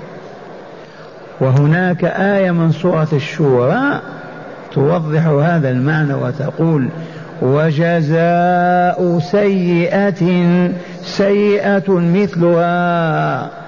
وهناك 1.41 2.05
آية 2.05 2.51
من 2.51 2.73
سورة 2.73 3.09
الشورى 3.13 4.01
توضح 4.73 5.27
هذا 5.27 5.71
المعنى 5.71 6.15
وتقول 6.15 6.89
وجزاء 7.43 9.19
سيئة 9.19 10.23
سيئة 11.03 11.85
مثلها. 11.89 13.64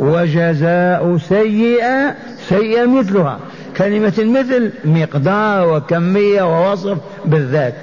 وجزاء 0.00 1.16
سيئة 1.16 2.14
سيئة 2.48 2.86
مثلها. 2.86 3.38
كلمة 3.76 4.12
المثل 4.18 4.72
مقدار 4.84 5.68
وكمية 5.68 6.42
ووصف 6.42 6.98
بالذات. 7.24 7.74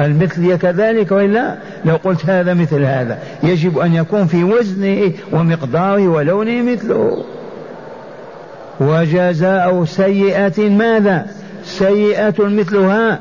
المثل 0.00 0.56
كذلك 0.56 1.12
والا 1.12 1.54
لو 1.84 1.96
قلت 2.04 2.26
هذا 2.26 2.54
مثل 2.54 2.84
هذا. 2.84 3.18
يجب 3.42 3.78
أن 3.78 3.94
يكون 3.94 4.26
في 4.26 4.44
وزنه 4.44 5.12
ومقداره 5.32 6.08
ولونه 6.08 6.62
مثله. 6.62 7.24
وجزاء 8.80 9.84
سيئة 9.84 10.68
ماذا؟ 10.68 11.26
سيئة 11.64 12.34
مثلها. 12.38 13.18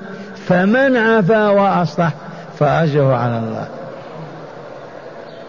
فمن 0.47 0.97
عفا 0.97 1.49
وأصلح 1.49 2.13
فأجره 2.59 3.15
على 3.15 3.39
الله. 3.39 3.67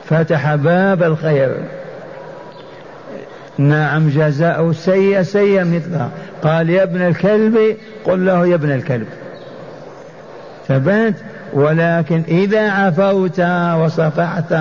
فتح 0.04 0.54
باب 0.54 1.02
الخير. 1.02 1.77
نعم 3.58 4.08
جزاء 4.08 4.72
سيئة 4.72 5.22
سيئة 5.22 5.64
مثلها. 5.64 6.10
قال 6.42 6.70
يا 6.70 6.82
ابن 6.82 7.02
الكلب 7.02 7.76
قل 8.04 8.26
له 8.26 8.46
يا 8.46 8.54
ابن 8.54 8.70
الكلب. 8.70 9.06
ثبت 10.68 11.14
ولكن 11.52 12.22
إذا 12.28 12.70
عفوت 12.70 13.40
وصفحت 13.80 14.52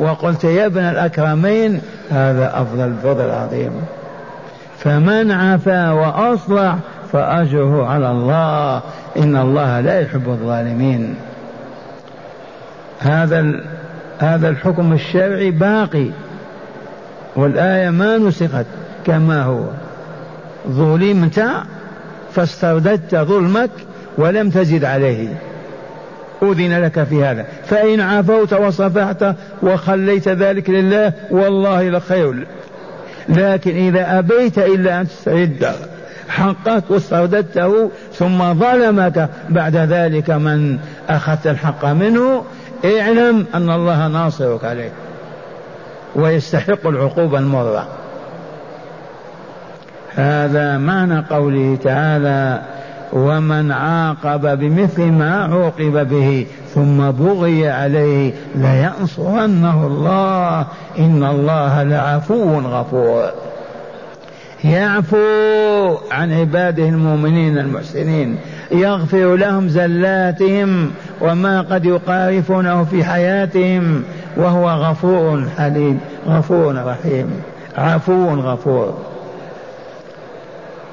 وقلت 0.00 0.44
يا 0.44 0.66
ابن 0.66 0.80
الأكرمين 0.80 1.80
هذا 2.10 2.52
أفضل 2.54 2.84
الفضل 2.84 3.24
العظيم 3.24 3.72
فمن 4.78 5.30
عفا 5.30 5.90
وأصلح 5.90 6.76
فأجره 7.12 7.86
على 7.86 8.10
الله. 8.10 8.82
إن 9.16 9.36
الله 9.36 9.80
لا 9.80 10.00
يحب 10.00 10.28
الظالمين. 10.28 11.14
هذا 13.00 13.64
هذا 14.18 14.48
الحكم 14.48 14.92
الشرعي 14.92 15.50
باقي. 15.50 16.10
والآية 17.38 17.90
ما 17.90 18.18
نسخت 18.18 18.66
كما 19.06 19.42
هو. 19.42 19.64
ظلمت 20.68 21.44
فاسترددت 22.32 23.14
ظلمك 23.14 23.70
ولم 24.18 24.50
تزد 24.50 24.84
عليه. 24.84 25.28
أذن 26.42 26.82
لك 26.84 27.04
في 27.04 27.24
هذا. 27.24 27.46
فإن 27.64 28.00
عفوت 28.00 28.52
وصفحت 28.52 29.34
وخليت 29.62 30.28
ذلك 30.28 30.70
لله 30.70 31.12
والله 31.30 31.88
لخير. 31.88 32.46
لكن 33.28 33.76
إذا 33.76 34.18
أبيت 34.18 34.58
إلا 34.58 35.00
أن 35.00 35.08
تسترد 35.08 35.72
حقك 36.28 36.84
واسترددته 36.88 37.90
ثم 38.14 38.54
ظلمك 38.54 39.28
بعد 39.48 39.76
ذلك 39.76 40.30
من 40.30 40.78
أخذت 41.08 41.46
الحق 41.46 41.84
منه 41.84 42.44
اعلم 42.84 43.46
أن 43.54 43.70
الله 43.70 44.08
ناصرك 44.08 44.64
عليه. 44.64 45.07
ويستحق 46.18 46.86
العقوبة 46.86 47.38
المرة. 47.38 47.88
هذا 50.14 50.78
معنى 50.78 51.20
قوله 51.30 51.78
تعالى 51.84 52.62
ومن 53.12 53.72
عاقب 53.72 54.58
بمثل 54.58 55.02
ما 55.02 55.44
عوقب 55.44 56.08
به 56.08 56.46
ثم 56.74 57.10
بغي 57.10 57.68
عليه 57.68 58.32
لينصرنه 58.54 59.86
الله 59.86 60.66
إن 60.98 61.24
الله 61.24 61.82
لعفو 61.82 62.58
غفور. 62.58 63.30
يعفو 64.64 65.96
عن 66.10 66.32
عباده 66.32 66.88
المؤمنين 66.88 67.58
المحسنين 67.58 68.38
يغفر 68.70 69.36
لهم 69.36 69.68
زلاتهم 69.68 70.90
وما 71.20 71.60
قد 71.60 71.84
يقارفونه 71.84 72.84
في 72.84 73.04
حياتهم 73.04 74.02
وهو 74.36 74.70
غفور 74.70 75.48
حليم. 75.58 76.00
غفور 76.28 76.74
رحيم. 76.84 77.42
عفو 77.78 78.28
غفور. 78.28 78.98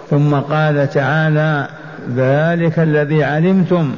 ثم 0.09 0.35
قال 0.35 0.89
تعالى 0.89 1.67
ذلك 2.15 2.79
الذي 2.79 3.23
علمتم. 3.23 3.95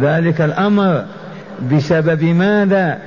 ذلك 0.00 0.40
الأمر. 0.40 1.04
بسبب 1.72 2.24
ماذا؟ 2.24 2.98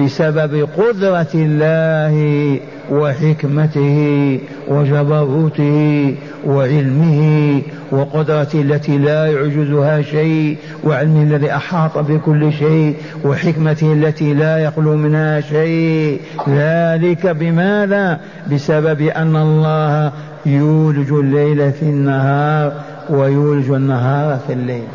بسبب 0.00 0.68
قدرة 0.76 1.26
الله 1.34 2.60
وحكمته 2.90 4.38
وجبروته 4.68 6.14
وعلمه 6.46 7.62
وقدرته 7.90 8.60
التي 8.60 8.98
لا 8.98 9.26
يعجزها 9.26 10.02
شيء 10.02 10.56
وعلمه 10.84 11.22
الذي 11.22 11.54
أحاط 11.54 11.98
بكل 11.98 12.52
شيء 12.52 12.94
وحكمته 13.24 13.92
التي 13.92 14.34
لا 14.34 14.58
يخلو 14.58 14.96
منها 14.96 15.40
شيء. 15.40 16.20
ذلك 16.48 17.26
بماذا؟ 17.26 18.20
بسبب 18.52 19.00
أن 19.00 19.36
الله 19.36 20.12
يولج 20.46 21.12
الليل 21.12 21.72
في 21.72 21.82
النهار 21.82 22.72
ويولج 23.10 23.70
النهار 23.70 24.38
في 24.46 24.52
الليل. 24.52 24.88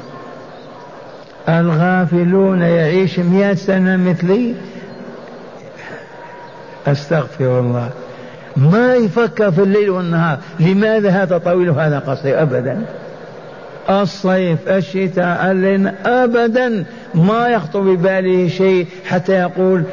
الغافلون 1.49 2.61
يعيش 2.61 3.19
مئة 3.19 3.53
سنة 3.53 3.97
مثلي؟ 4.09 4.53
أستغفر 6.87 7.59
الله. 7.59 7.89
ما 8.57 8.95
يفكر 8.95 9.51
في 9.51 9.63
الليل 9.63 9.89
والنهار. 9.89 10.37
لماذا 10.59 11.09
هذا 11.09 11.37
طويل 11.37 11.69
وهذا 11.69 11.99
قصير؟ 11.99 12.41
أبدا. 12.41 12.81
الصيف 13.89 14.69
الشتاء 14.69 15.51
الليل 15.51 15.91
أبدا. 16.05 16.83
ما 17.15 17.47
يخطر 17.47 17.79
بباله 17.79 18.47
شيء 18.47 18.87
حتى 19.05 19.31
يقول 19.31 19.83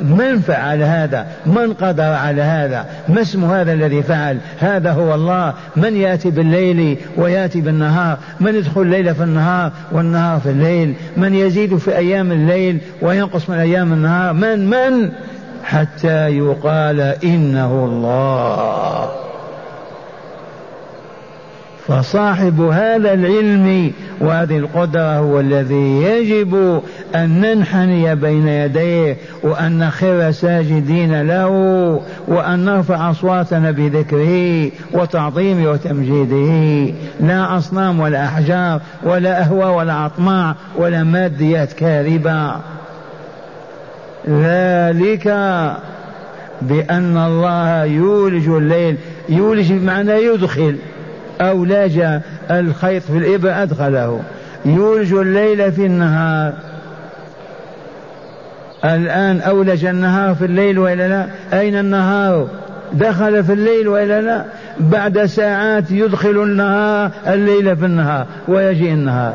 من 0.00 0.40
فعل 0.40 0.82
هذا؟ 0.82 1.26
من 1.46 1.72
قدر 1.72 2.02
على 2.02 2.42
هذا؟ 2.42 2.86
ما 3.08 3.20
اسم 3.20 3.44
هذا 3.44 3.72
الذي 3.72 4.02
فعل؟ 4.02 4.38
هذا 4.60 4.92
هو 4.92 5.14
الله. 5.14 5.54
من 5.76 5.96
يأتي 5.96 6.30
بالليل 6.30 6.98
ويأتي 7.16 7.60
بالنهار؟ 7.60 8.18
من 8.40 8.54
يدخل 8.54 8.80
الليل 8.80 9.14
في 9.14 9.22
النهار 9.22 9.72
والنهار 9.92 10.40
في 10.40 10.50
الليل؟ 10.50 10.94
من 11.16 11.34
يزيد 11.34 11.76
في 11.76 11.96
أيام 11.96 12.32
الليل 12.32 12.78
وينقص 13.02 13.50
من 13.50 13.58
أيام 13.58 13.92
النهار؟ 13.92 14.32
من؟ 14.32 14.70
من؟ 14.70 15.10
حتى 15.66 16.28
يقال 16.28 17.00
إنه 17.24 17.84
الله. 17.84 19.10
فصاحب 21.88 22.60
هذا 22.60 23.12
العلم 23.12 23.92
وهذه 24.20 24.58
القدرة 24.58 25.18
هو 25.18 25.40
الذي 25.40 26.02
يجب 26.02 26.82
أن 27.14 27.40
ننحني 27.40 28.14
بين 28.14 28.48
يديه 28.48 29.16
وأن 29.42 29.78
نخر 29.78 30.30
ساجدين 30.30 31.22
له 31.22 31.48
وأن 32.28 32.64
نرفع 32.64 33.10
أصواتنا 33.10 33.70
بذكره 33.70 34.70
وتعظيمه 34.92 35.70
وتمجيده. 35.70 36.92
لا 37.20 37.56
أصنام 37.56 38.00
ولا 38.00 38.24
أحجار 38.24 38.80
ولا 39.02 39.42
أهوى 39.42 39.64
ولا 39.64 40.06
أطماع 40.06 40.54
ولا 40.76 41.04
ماديات 41.04 41.72
كاذبة. 41.72 42.56
ذلك 44.28 45.26
بأن 46.62 47.16
الله 47.16 47.84
يولج 47.84 48.48
الليل 48.48 48.96
يولج 49.28 49.72
بمعنى 49.72 50.12
يدخل 50.12 50.76
أولج 51.40 52.04
الخيط 52.50 53.02
في 53.02 53.18
الإبرة 53.18 53.50
أدخله. 53.50 54.20
يولج 54.64 55.12
الليل 55.12 55.72
في 55.72 55.86
النهار. 55.86 56.52
الآن 58.84 59.40
أولج 59.40 59.84
النهار 59.84 60.34
في 60.34 60.44
الليل 60.44 60.78
وإلا 60.78 61.08
لا؟ 61.08 61.26
أين 61.58 61.78
النهار؟ 61.78 62.48
دخل 62.92 63.44
في 63.44 63.52
الليل 63.52 63.88
وإلا 63.88 64.20
لا؟ 64.20 64.44
بعد 64.80 65.24
ساعات 65.24 65.90
يدخل 65.90 66.42
النهار 66.42 67.10
الليل 67.26 67.76
في 67.76 67.84
النهار 67.84 68.26
ويجي 68.48 68.92
النهار. 68.92 69.34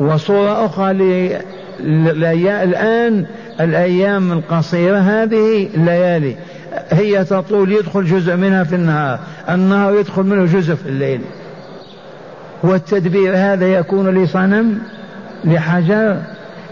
وصورة 0.00 0.66
أخرى 0.66 0.90
الآن 2.62 3.26
الأيام 3.60 4.32
القصيرة 4.32 4.98
هذه 4.98 5.68
الليالي. 5.74 6.36
هي 6.90 7.24
تطول 7.24 7.72
يدخل 7.72 8.04
جزء 8.04 8.36
منها 8.36 8.64
في 8.64 8.74
النهار 8.74 9.18
النهار 9.50 9.94
يدخل 9.94 10.22
منه 10.22 10.44
جزء 10.44 10.74
في 10.74 10.88
الليل. 10.88 11.20
والتدبير 12.62 13.36
هذا 13.36 13.66
يكون 13.66 14.22
لصنم 14.22 14.78
لحجر 15.44 16.16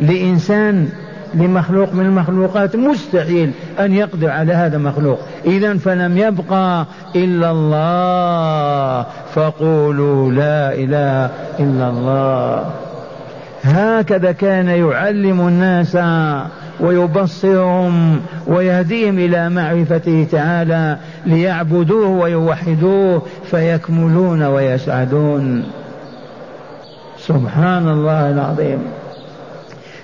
لإنسان 0.00 0.88
لمخلوق 1.34 1.94
من 1.94 2.06
المخلوقات. 2.06 2.76
مستحيل 2.76 3.50
أن 3.80 3.94
يقدر 3.94 4.30
على 4.30 4.52
هذا 4.52 4.78
مخلوق. 4.78 5.18
إذا 5.44 5.76
فلم 5.76 6.18
يبقى 6.18 6.86
إلا 7.16 7.50
الله. 7.50 9.06
فقولوا 9.34 10.32
لا 10.32 10.74
إله 10.74 11.30
إلا 11.60 11.90
الله. 11.90 12.64
هكذا 13.64 14.32
كان 14.32 14.68
يعلم 14.68 15.48
الناس 15.48 15.96
ويبصرهم 16.80 18.20
ويهديهم 18.46 19.18
إلى 19.18 19.48
معرفته 19.50 20.26
تعالى 20.32 20.96
ليعبدوه 21.26 22.08
ويوحدوه 22.08 23.22
فيكملون 23.50 24.42
ويسعدون. 24.42 25.64
سبحان 27.18 27.88
الله 27.88 28.30
العظيم. 28.30 28.78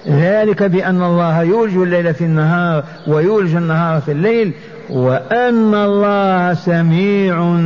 ذلك 0.09 0.62
بأن 0.62 1.03
الله 1.03 1.43
يولج 1.43 1.77
الليل 1.77 2.14
في 2.14 2.25
النهار 2.25 2.85
ويولج 3.07 3.55
النهار 3.55 4.01
في 4.01 4.12
الليل 4.12 4.53
وأن 4.90 5.75
الله 5.75 6.55
سميع 6.55 7.61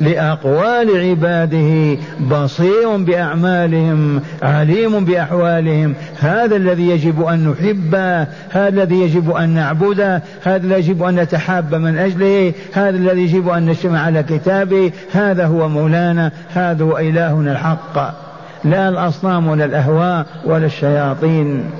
لأقوال 0.00 1.08
عباده 1.10 1.98
بصير 2.30 2.96
بأعمالهم 2.96 4.22
عليم 4.42 5.04
بأحوالهم. 5.04 5.94
هذا 6.20 6.56
الذي 6.56 6.88
يجب 6.88 7.22
أن 7.22 7.48
نحبه 7.48 8.26
هذا 8.50 8.68
الذي 8.68 9.00
يجب 9.00 9.30
أن 9.30 9.48
نعبده 9.48 10.22
هذا 10.42 10.66
الذي 10.66 10.90
يجب 10.90 11.02
أن 11.02 11.14
نتحاب 11.14 11.74
من 11.74 11.98
أجله 11.98 12.52
هذا 12.72 12.96
الذي 12.96 13.22
يجب 13.22 13.48
أن 13.48 13.66
نجتمع 13.66 14.00
على 14.00 14.22
كتابه. 14.22 14.92
هذا 15.12 15.46
هو 15.46 15.68
مولانا 15.68 16.32
هذا 16.54 16.84
هو 16.84 16.98
إلهنا 16.98 17.52
الحق. 17.52 18.21
لا 18.64 18.88
الأصنام 18.88 19.48
ولا 19.48 19.64
الأهواء 19.64 20.26
ولا 20.44 20.66
الشياطين. 20.66 21.70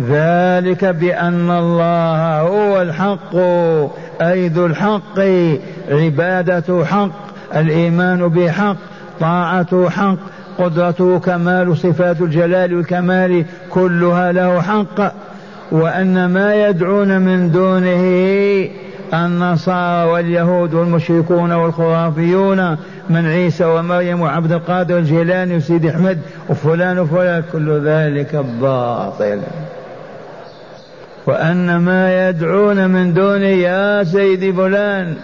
ذلك 0.00 0.84
بأن 0.84 1.50
الله 1.50 2.40
هو 2.40 2.82
الحق 2.82 3.36
أي 4.22 4.48
ذو 4.48 4.66
الحق 4.66 5.20
عبادة 5.88 6.84
حق 6.84 7.10
الإيمان 7.56 8.28
بحق 8.28 8.76
طاعة 9.20 9.90
حق 9.90 10.16
قدرته 10.58 11.18
كمال 11.18 11.76
صفات 11.76 12.20
الجلال 12.20 12.74
والكمال 12.74 13.44
كلها 13.70 14.32
له 14.32 14.62
حق. 14.62 15.12
وأن 15.72 16.26
ما 16.26 16.68
يدعون 16.68 17.20
من 17.20 17.50
دونه 17.50 18.85
النصارى 19.14 20.10
واليهود 20.10 20.74
والمشركون 20.74 21.52
والخرافيون 21.52 22.76
من 23.10 23.26
عيسى 23.26 23.64
ومريم 23.64 24.20
وعبد 24.20 24.52
القادر 24.52 24.98
الجيلاني 24.98 25.56
وسيدي 25.56 25.90
أحمد 25.90 26.18
وفلان 26.48 26.98
وفلان 26.98 27.42
كل 27.52 27.80
ذلك 27.84 28.36
باطل. 28.36 29.40
وأن 31.26 31.76
ما 31.76 32.28
يدعون 32.28 32.90
من 32.90 33.14
دونه 33.14 33.46
يا 33.46 34.04
سيدي 34.04 34.52
فلان 34.52 35.16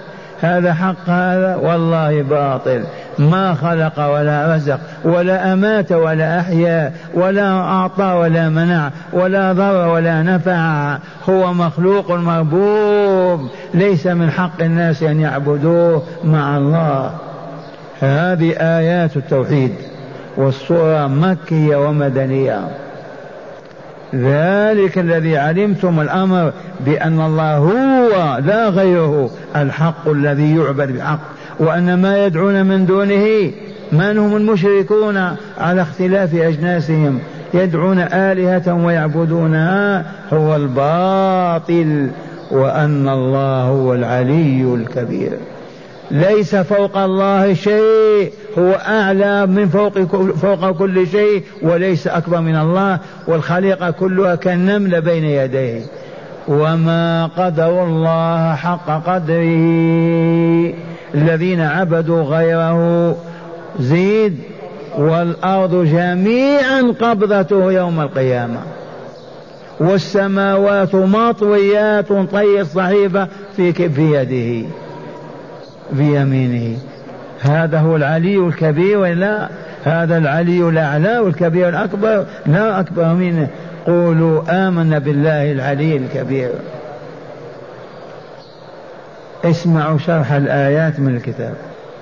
هذا 0.42 0.74
حق 0.74 1.08
هذا 1.08 1.56
والله 1.56 2.22
باطل. 2.22 2.84
ما 3.18 3.54
خلق 3.54 4.06
ولا 4.06 4.54
رزق 4.54 4.80
ولا 5.04 5.52
أمات 5.52 5.92
ولا 5.92 6.40
أحيا 6.40 6.92
ولا 7.14 7.50
أعطى 7.50 8.04
ولا 8.04 8.48
منع 8.48 8.90
ولا 9.12 9.52
ضر 9.52 9.88
ولا 9.88 10.22
نفع. 10.22 10.98
هو 11.28 11.52
مخلوق 11.52 12.10
مربوب. 12.10 13.48
ليس 13.74 14.06
من 14.06 14.30
حق 14.30 14.62
الناس 14.62 15.02
أن 15.02 15.20
يعبدوه 15.20 16.02
مع 16.24 16.56
الله. 16.56 17.10
هذه 18.00 18.50
آيات 18.50 19.16
التوحيد 19.16 19.74
والسورة 20.36 21.06
مكية 21.06 21.76
ومدنية. 21.76 22.60
ذلك 24.14 24.98
الذي 24.98 25.36
علمتم 25.36 26.00
الأمر 26.00 26.52
بأن 26.86 27.20
الله 27.20 27.56
هو 27.56 28.38
لا 28.46 28.68
غيره 28.68 29.30
الحق 29.56 30.08
الذي 30.08 30.56
يعبد 30.56 30.96
بحق 30.96 31.20
وأن 31.58 32.02
ما 32.02 32.26
يدعون 32.26 32.66
من 32.66 32.86
دونه 32.86 33.50
من 33.92 34.18
هم 34.18 34.36
المشركون؟ 34.36 35.36
على 35.58 35.82
اختلاف 35.82 36.34
أجناسهم. 36.34 37.18
يدعون 37.54 37.98
آلهة 37.98 38.74
ويعبدونها 38.74 40.04
هو 40.32 40.56
الباطل 40.56 42.10
وأن 42.50 43.08
الله 43.08 43.62
هو 43.62 43.94
العلي 43.94 44.74
الكبير. 44.74 45.32
ليس 46.12 46.56
فوق 46.56 46.96
الله 46.96 47.54
شيء. 47.54 48.32
هو 48.58 48.72
أعلى 48.72 49.46
من 49.46 49.68
فوق 49.68 49.98
فوق 50.34 50.70
كل 50.70 51.06
شيء 51.06 51.42
وليس 51.62 52.06
أكبر 52.06 52.40
من 52.40 52.56
الله. 52.56 52.98
والخليقة 53.28 53.90
كلها 53.90 54.34
كالنمل 54.34 55.00
بين 55.00 55.24
يديه. 55.24 55.80
وما 56.48 57.26
قدر 57.26 57.84
الله 57.84 58.54
حق 58.54 59.06
قدره. 59.06 60.72
الذين 61.14 61.60
عبدوا 61.60 62.22
غيره. 62.22 63.16
زيد 63.80 64.38
والأرض 64.98 65.84
جميعا 65.84 66.94
قبضته 67.00 67.72
يوم 67.72 68.00
القيامة. 68.00 68.60
والسماوات 69.80 70.94
مطويات 70.94 72.08
طي 72.12 72.60
الصحيفة 72.60 73.28
في 73.56 73.72
في 73.72 74.12
يده. 74.12 74.68
بيمينه. 75.92 76.78
هذا 77.40 77.78
هو 77.78 77.96
العلي 77.96 78.36
الكبير 78.36 78.98
ولا 78.98 79.48
هذا 79.84 80.18
العلي 80.18 80.68
الأعلى 80.68 81.18
والكبير 81.18 81.68
الأكبر 81.68 82.26
لا 82.46 82.80
أكبر 82.80 83.14
منه. 83.14 83.48
قولوا 83.86 84.42
آمنا 84.68 84.98
بالله 84.98 85.52
العلي 85.52 85.96
الكبير. 85.96 86.50
اسمعوا 89.44 89.98
شرح 89.98 90.32
الآيات 90.32 91.00
من 91.00 91.16
الكتاب. 91.16 91.54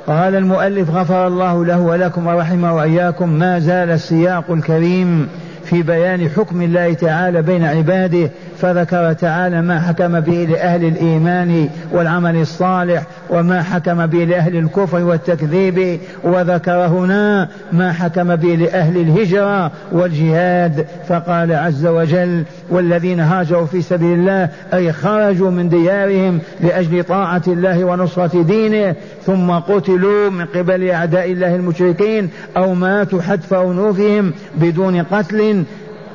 قال 0.07 0.35
المؤلف 0.35 0.91
غفر 0.91 1.27
الله 1.27 1.65
له 1.65 1.81
ولكم 1.81 2.27
ورحمه 2.27 2.75
وإياكم 2.75 3.29
ما 3.29 3.59
زال 3.59 3.91
السياق 3.91 4.51
الكريم 4.51 5.29
في 5.65 5.83
بيان 5.83 6.29
حكم 6.29 6.63
الله 6.63 6.93
تعالى 6.95 7.43
بين 7.43 7.65
عباده 7.65 8.31
فذكر 8.61 9.13
تعالى 9.13 9.63
ما 9.63 9.81
حكم 9.81 10.21
به 10.21 10.47
لأهل 10.51 10.85
الإيمان 10.85 11.69
والعمل 11.93 12.37
الصالح 12.37 13.03
وما 13.31 13.63
حكم 13.63 14.07
به 14.07 14.25
لأهل 14.25 14.57
الكفر 14.57 15.05
والتكذيب 15.05 16.01
وذكر 16.25 16.87
هنا 16.87 17.49
ما 17.73 17.93
حكم 17.93 18.37
به 18.37 18.49
لأهل 18.49 18.97
الهجرة 18.97 19.73
والجهاد. 19.93 20.87
فقال 21.09 21.53
عز 21.53 21.87
وجل 21.87 22.45
والذين 22.71 23.21
هاجروا 23.21 23.67
في 23.67 23.83
سبيل 23.83 24.19
الله 24.19 24.49
أي 24.75 24.93
خرجوا 24.93 25.51
من 25.51 25.69
ديارهم 25.69 26.39
لأجل 26.61 27.05
طاعة 27.05 27.43
الله 27.47 27.85
ونصرة 27.85 28.43
دينه 28.43 28.95
ثم 29.27 29.51
قتلوا 29.51 30.31
من 30.31 30.45
قبل 30.45 30.91
أعداء 30.91 31.33
الله 31.33 31.55
المشركين 31.55 32.31
أو 32.57 32.75
ماتوا 32.75 33.23
حتف 33.23 33.55
أنوفهم 33.55 34.33
بدون 34.57 35.03
قتل 35.03 35.65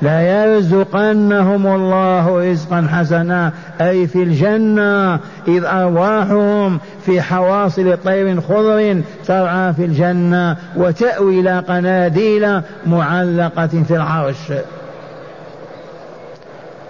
لا 0.01 0.21
يرزقنهم 0.21 1.67
الله 1.67 2.51
رزقا 2.51 2.87
حسنا 2.91 3.51
أي 3.81 4.07
في 4.07 4.23
الجنة 4.23 5.19
إذ 5.47 5.63
أرواحهم 5.65 6.79
في 7.05 7.21
حواصل 7.21 7.97
طير 8.05 8.41
خضر 8.41 9.01
ترعى 9.27 9.73
في 9.73 9.85
الجنة 9.85 10.57
وتأوي 10.75 11.39
إلى 11.39 11.59
قناديل 11.59 12.61
معلقة 12.87 13.67
في 13.67 13.95
العرش. 13.95 14.53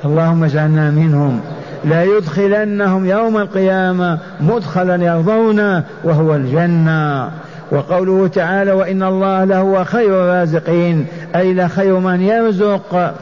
اللهم 0.05 0.43
اجعلنا 0.43 0.91
منهم. 0.91 1.41
لا 1.85 2.03
يدخلنهم 2.03 3.05
يوم 3.05 3.37
القيامة 3.37 4.19
مدخلا 4.41 4.95
يرضونه 5.05 5.83
وهو 6.03 6.35
الجنة. 6.35 7.31
وقوله 7.71 8.27
تعالى 8.27 8.71
وإن 8.71 9.03
الله 9.03 9.43
لهو 9.43 9.83
خير 9.83 10.23
الرازقين 10.23 11.05
أي 11.35 11.53
لخير 11.53 11.99
من 11.99 12.21
يرزق. 12.21 13.13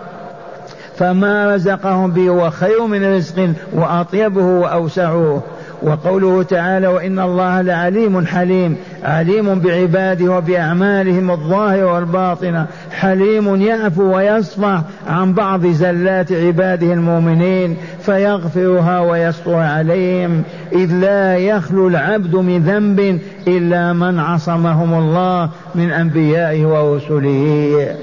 فما 0.97 1.55
رزقهم 1.55 2.11
به 2.11 2.29
هو 2.29 2.49
خير 2.49 2.85
من 2.85 3.15
رزق 3.15 3.53
وأطيبه 3.73 4.45
وأوسعه. 4.45 5.41
وقوله 5.83 6.43
تعالى 6.43 6.87
وإن 6.87 7.19
الله 7.19 7.61
لعليم 7.61 8.25
حليم 8.25 8.75
عليم 9.03 9.59
بعباده 9.59 10.37
وبأعمالهم 10.37 11.31
الظاهرة 11.31 11.93
والباطنة 11.93 12.67
حليم 12.91 13.61
يعفو 13.61 14.15
ويصفح 14.15 14.81
عن 15.07 15.33
بعض 15.33 15.65
زلات 15.65 16.31
عباده 16.31 16.93
المؤمنين 16.93 17.77
فيغفرها 18.01 18.99
ويستر 18.99 19.55
عليهم. 19.55 20.43
إذ 20.71 20.93
لا 20.93 21.37
يخلو 21.37 21.87
العبد 21.87 22.35
من 22.35 22.59
ذنب 22.59 23.19
إلا 23.47 23.93
من 23.93 24.19
عصمهم 24.19 24.93
الله 24.93 25.49
من 25.75 25.91
أنبيائه 25.91 26.65
ورسله. 26.65 27.95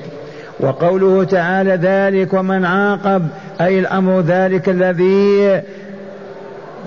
وقوله 0.61 1.25
تعالى 1.25 1.75
ذلك 1.75 2.33
ومن 2.33 2.65
عاقب 2.65 3.29
أي 3.61 3.79
الأمر 3.79 4.21
ذلك 4.21 4.69
الذي 4.69 5.61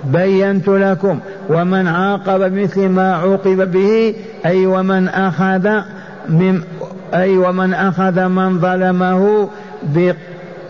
بينت 0.06 0.68
لكم 0.68 1.20
ومن 1.50 1.88
عاقب 1.88 2.54
بمثل 2.54 2.90
ما 2.90 3.16
عوقب 3.16 3.72
به 3.72 4.16
أي 4.46 4.66
ومن 4.66 5.08
أخذ 5.08 5.82
من 6.30 6.62
أي 7.14 7.38
ومن 7.38 7.74
أخذ 7.74 8.28
من 8.28 8.60
ظلمه 8.60 9.50
ب 9.84 10.12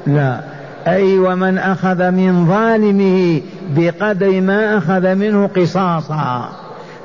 لا. 0.08 0.40
أي 0.88 1.20
ومن 1.20 1.58
أخذ 1.58 2.12
من 2.12 2.48
ظالمه 2.48 3.42
بقدر 3.76 4.42
ما 4.42 4.78
أخذ 4.78 5.16
منه 5.16 5.50
قصاصا. 5.56 6.50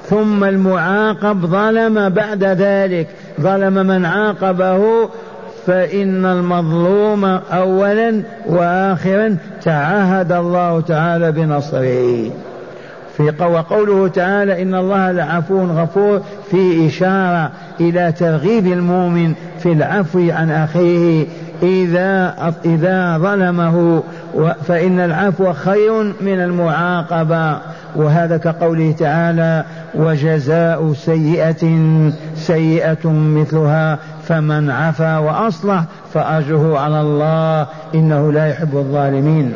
ثم 0.08 0.44
المعاقب 0.44 1.46
ظلم 1.46 2.08
بعد 2.08 2.44
ذلك. 2.44 3.08
ظلم 3.40 3.74
من 3.74 4.04
عاقبه 4.04 5.08
فإن 5.68 6.24
المظلوم 6.24 7.24
أولا 7.52 8.22
وآخرا 8.46 9.36
تعهد 9.62 10.32
الله 10.32 10.80
تعالى 10.80 11.32
بنصره. 11.32 12.30
في 13.16 13.32
وقوله 13.40 14.08
تعالى 14.08 14.62
إن 14.62 14.74
الله 14.74 15.12
لعفو 15.12 15.64
غفور 15.64 16.20
في 16.50 16.86
إشارة 16.86 17.50
إلى 17.80 18.12
ترغيب 18.12 18.66
المؤمن 18.66 19.34
في 19.58 19.72
العفو 19.72 20.30
عن 20.30 20.50
أخيه. 20.50 21.26
إذا 21.62 22.34
إذا 22.64 23.18
ظلمه 23.18 24.02
فإن 24.66 25.00
العفو 25.00 25.52
خير 25.52 26.02
من 26.20 26.40
المعاقبة. 26.40 27.58
وهذا 27.96 28.36
كقوله 28.36 28.94
تعالى 28.98 29.64
وجزاء 29.94 30.92
سيئة 30.92 31.78
سيئة 32.36 33.08
مثلها 33.12 33.98
فمن 34.28 34.70
عفا 34.70 35.18
وأصلح 35.18 35.84
فأجره 36.14 36.78
على 36.78 37.00
الله 37.00 37.66
إنه 37.94 38.32
لا 38.32 38.46
يحب 38.46 38.76
الظالمين. 38.76 39.52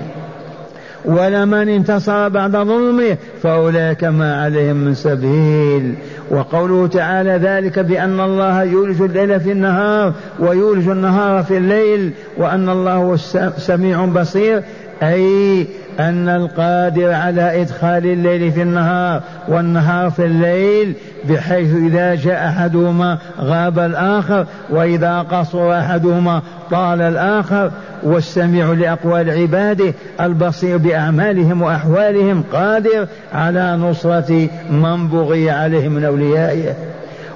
ولمن 1.05 1.69
انتصر 1.69 2.29
بعد 2.29 2.53
ظلمه 2.53 3.17
فأولئك 3.43 4.05
ما 4.05 4.43
عليهم 4.43 4.77
من 4.77 4.95
سبيل. 4.95 5.95
وقوله 6.31 6.87
تعالى 6.87 7.31
ذلك 7.31 7.79
بأن 7.79 8.21
الله 8.21 8.63
يولج 8.63 9.03
الليل 9.03 9.41
في 9.41 9.53
النهار 9.53 10.13
ويولج 10.39 10.89
النهار 10.89 11.43
في 11.43 11.57
الليل 11.57 12.11
وأن 12.37 12.69
الله 12.69 13.17
سميع 13.57 14.05
بصير 14.05 14.63
أي 15.03 15.67
أن 16.01 16.29
القادر 16.29 17.13
على 17.13 17.63
إدخال 17.63 18.07
الليل 18.07 18.53
في 18.53 18.63
النهار 18.63 19.23
والنهار 19.49 20.11
في 20.11 20.25
الليل 20.25 20.95
بحيث 21.29 21.75
إذا 21.75 22.15
جاء 22.15 22.49
أحدهما 22.49 23.19
غاب 23.41 23.79
الآخر 23.79 24.47
وإذا 24.71 25.19
قصر 25.19 25.79
أحدهما 25.79 26.43
طال 26.71 27.01
الآخر. 27.01 27.71
والسميع 28.03 28.73
لأقوال 28.73 29.31
عباده 29.31 29.95
البصير 30.21 30.77
بأعمالهم 30.77 31.63
وأحوالهم 31.63 32.45
قادر 32.53 33.07
على 33.35 33.77
نصرة 33.77 34.49
من 34.71 35.09
بغي 35.09 35.51
عليه 35.51 35.89
من 35.89 36.05
أوليائه. 36.05 36.75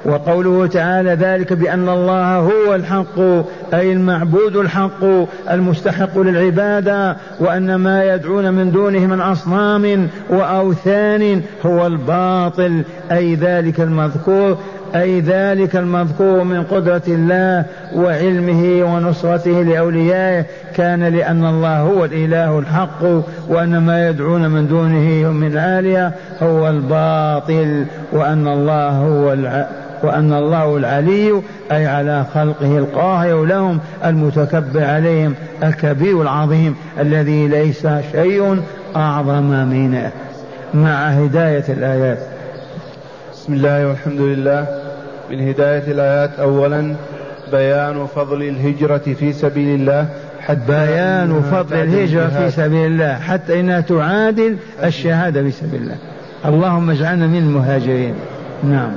وقوله 0.06 0.66
تعالى 0.66 1.10
ذلك 1.10 1.52
بأن 1.52 1.88
الله 1.88 2.36
هو 2.36 2.74
الحق 2.74 3.18
أي 3.74 3.92
المعبود 3.92 4.56
الحق 4.56 5.04
المستحق 5.50 6.18
للعبادة 6.18 7.16
وأن 7.40 7.74
ما 7.74 8.14
يدعون 8.14 8.54
من 8.54 8.72
دونه 8.72 9.06
من 9.06 9.20
أصنام 9.20 10.08
وأوثان 10.30 11.42
هو 11.66 11.86
الباطل 11.86 12.84
أي 13.12 13.34
ذلك 13.34 13.80
المذكور 13.80 14.58
أي 14.94 15.20
ذلك 15.20 15.76
المذكور 15.76 16.44
من 16.44 16.62
قدرة 16.62 17.02
الله 17.08 17.64
وعلمه 17.94 18.84
ونصرته 18.84 19.62
لأوليائه 19.62 20.44
كان 20.74 21.04
لأن 21.04 21.44
الله 21.46 21.80
هو 21.80 22.04
الإله 22.04 22.58
الحق 22.58 23.02
وأن 23.48 23.78
ما 23.78 24.08
يدعون 24.08 24.50
من 24.50 24.68
دونه 24.68 25.32
من 25.32 25.52
العالية 25.52 26.12
هو 26.42 26.68
الباطل 26.68 27.86
وأن 28.12 28.48
الله 28.48 28.88
هو 28.88 29.32
الع... 29.32 29.85
وأن 30.02 30.32
الله 30.32 30.76
العلي 30.76 31.42
أي 31.72 31.86
على 31.86 32.24
خلقه 32.34 32.78
القاهر 32.78 33.44
لهم 33.44 33.80
المتكبر 34.04 34.84
عليهم 34.84 35.34
الكبير 35.62 36.22
العظيم 36.22 36.76
الذي 37.00 37.48
ليس 37.48 37.88
شيء 38.12 38.62
أعظم 38.96 39.50
منه 39.50 40.10
مع 40.74 41.08
هداية 41.08 41.64
الآيات. 41.68 42.18
بسم 43.32 43.52
الله 43.52 43.88
والحمد 43.88 44.20
لله. 44.20 44.66
من 45.30 45.48
هداية 45.48 45.92
الآيات 45.92 46.30
أولا 46.38 46.94
بيان 47.52 48.06
فضل 48.06 48.42
الهجرة 48.42 49.14
في 49.18 49.32
سبيل 49.32 49.80
الله 49.80 50.08
حتى 50.40 50.60
بيان 50.68 51.42
فضل 51.42 51.76
الهجرة 51.76 52.28
في 52.28 52.50
سبيل 52.50 52.86
الله 52.86 53.14
حتى 53.14 53.60
إنها 53.60 53.80
تعادل 53.80 54.56
الشهادة 54.84 55.42
في 55.42 55.50
سبيل 55.50 55.82
الله. 55.82 55.96
اللهم 56.44 56.90
اجعلنا 56.90 57.26
من 57.26 57.38
المهاجرين. 57.38 58.14
نعم. 58.64 58.90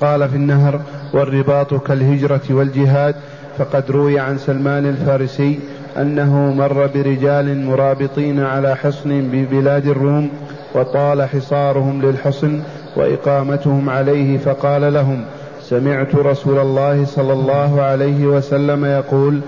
قال 0.00 0.28
في 0.28 0.36
النهر 0.36 0.80
والرباط 1.14 1.74
كالهجرة 1.74 2.42
والجهاد. 2.50 3.14
فقد 3.58 3.90
روي 3.90 4.18
عن 4.18 4.38
سلمان 4.38 4.86
الفارسي 4.86 5.58
أنه 5.96 6.54
مر 6.54 6.86
برجال 6.94 7.64
مرابطين 7.64 8.40
على 8.40 8.76
حصن 8.76 9.30
ببلاد 9.32 9.86
الروم 9.86 10.30
وطال 10.74 11.22
حصارهم 11.22 12.02
للحصن 12.02 12.60
وإقامتهم 12.96 13.90
عليه 13.90 14.38
فقال 14.38 14.92
لهم 14.94 15.24
سمعت 15.62 16.14
رسول 16.14 16.58
الله 16.58 17.04
صلى 17.04 17.32
الله 17.32 17.82
عليه 17.82 18.26
وسلم 18.26 18.84
يقول 18.84 19.40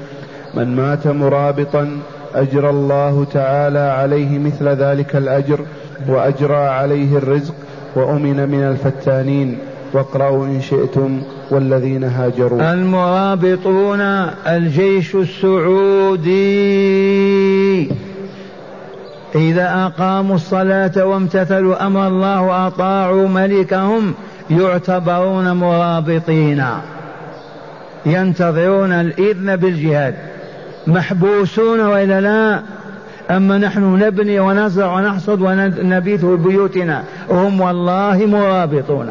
من 0.55 0.77
مات 0.77 1.07
مرابطا 1.07 1.99
أجرى 2.35 2.71
الله 2.71 3.27
تعالى 3.33 3.79
عليه 3.79 4.39
مثل 4.39 4.69
ذلك 4.69 5.17
الأجر 5.17 5.61
وأجرى 6.09 6.57
عليه 6.57 7.17
الرزق 7.17 7.55
وأمن 7.97 8.49
من 8.49 8.63
الفتانين. 8.63 9.59
واقرأوا 9.93 10.47
إن 10.47 10.61
شئتم 10.61 11.23
والذين 11.51 12.05
هاجروا. 12.05 12.73
المرابطون 12.73 14.01
الجيش 14.47 15.15
السعودي. 15.15 16.31
إذا 19.35 19.87
أقاموا 19.87 20.37
الصلاة 20.37 21.07
وامتثلوا 21.07 21.87
أمر 21.87 22.07
الله 22.07 22.43
وأطاعوا 22.43 23.29
ملكهم 23.29 24.15
يعتبرون 24.51 25.53
مرابطين. 25.53 26.65
ينتظرون 28.07 28.93
الإذن 28.93 29.57
بالجهاد. 29.57 30.15
محبوسون 30.87 31.81
وإلا 31.81 32.21
لا؟ 32.21 32.63
أما 33.37 33.59
نحن 33.59 33.99
نبني 33.99 34.41
ونزرع 34.41 34.95
ونحصد 34.95 35.43
ونبيت 35.43 36.25
بيوتنا 36.25 37.03
هم 37.31 37.61
والله 37.61 38.27
مرابطون. 38.27 39.11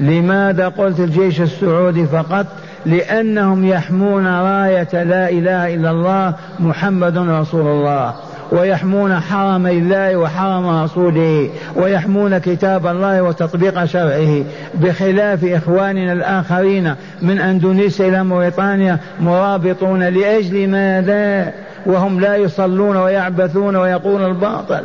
لماذا 0.00 0.68
قلت 0.68 1.00
الجيش 1.00 1.40
السعودي 1.40 2.06
فقط؟ 2.06 2.46
لأنهم 2.86 3.64
يحمون 3.64 4.26
راية 4.26 4.88
لا 4.92 5.30
إله 5.30 5.74
إلا 5.74 5.90
الله 5.90 6.34
محمد 6.60 7.18
رسول 7.18 7.66
الله 7.66 8.14
ويحمون 8.52 9.20
حرم 9.20 9.66
الله 9.66 10.16
وحرم 10.16 10.82
رسوله 10.82 11.50
ويحمون 11.76 12.38
كتاب 12.38 12.86
الله 12.86 13.22
وتطبيق 13.22 13.84
شرعه 13.84 14.44
بخلاف 14.74 15.44
إخواننا 15.44 16.12
الآخرين 16.12 16.94
من 17.22 17.38
أندونيسيا 17.38 18.08
إلى 18.08 18.24
موريطانيا 18.24 18.98
مرابطون 19.20 20.02
لأجل 20.02 20.68
ماذا؟ 20.68 21.52
وهم 21.86 22.20
لا 22.20 22.36
يصلون 22.36 22.96
ويعبثون 22.96 23.76
ويقولون 23.76 24.30
الباطل. 24.30 24.82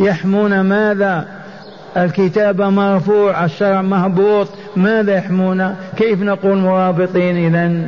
يحمون 0.00 0.60
ماذا؟ 0.60 1.39
الكتاب 1.96 2.62
مرفوع 2.62 3.44
الشرع 3.44 3.82
مهبوط 3.82 4.48
ماذا 4.76 5.16
يحمون 5.16 5.74
كيف 5.96 6.22
نقول 6.22 6.58
مرابطين 6.58 7.36
إذا 7.36 7.86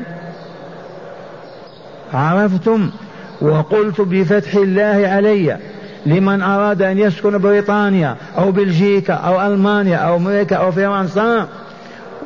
عرفتم؟ 2.14 2.90
وقلت 3.40 4.00
بفتح 4.00 4.54
الله 4.54 5.08
علي 5.08 5.56
لمن 6.06 6.42
أراد 6.42 6.82
أن 6.82 6.98
يسكن 6.98 7.38
بريطانيا 7.38 8.16
أو 8.38 8.52
بلجيكا 8.52 9.14
أو 9.14 9.46
ألمانيا 9.46 9.96
أو 9.96 10.16
أمريكا 10.16 10.56
أو 10.56 10.72
فرنسا 10.72 11.48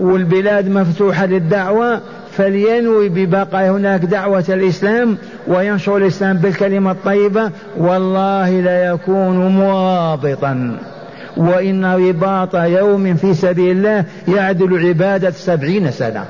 والبلاد 0.00 0.68
مفتوحة 0.68 1.26
للدعوة 1.26 2.00
فلينوي 2.30 3.08
ببقاء 3.08 3.70
هناك 3.70 4.00
دعوة 4.00 4.44
الإسلام 4.48 5.18
وينشر 5.48 5.96
الإسلام 5.96 6.36
بالكلمة 6.36 6.90
الطيبة 6.90 7.50
والله 7.76 8.60
لا 8.60 8.84
يكون 8.84 9.56
مرابطا. 9.58 10.78
وإن 11.36 11.84
رباط 11.84 12.54
يوم 12.54 13.14
في 13.14 13.34
سبيل 13.34 13.76
الله 13.76 14.04
يعدل 14.28 14.86
عبادة 14.88 15.30
سبعين 15.30 15.90
سنة. 15.90 16.24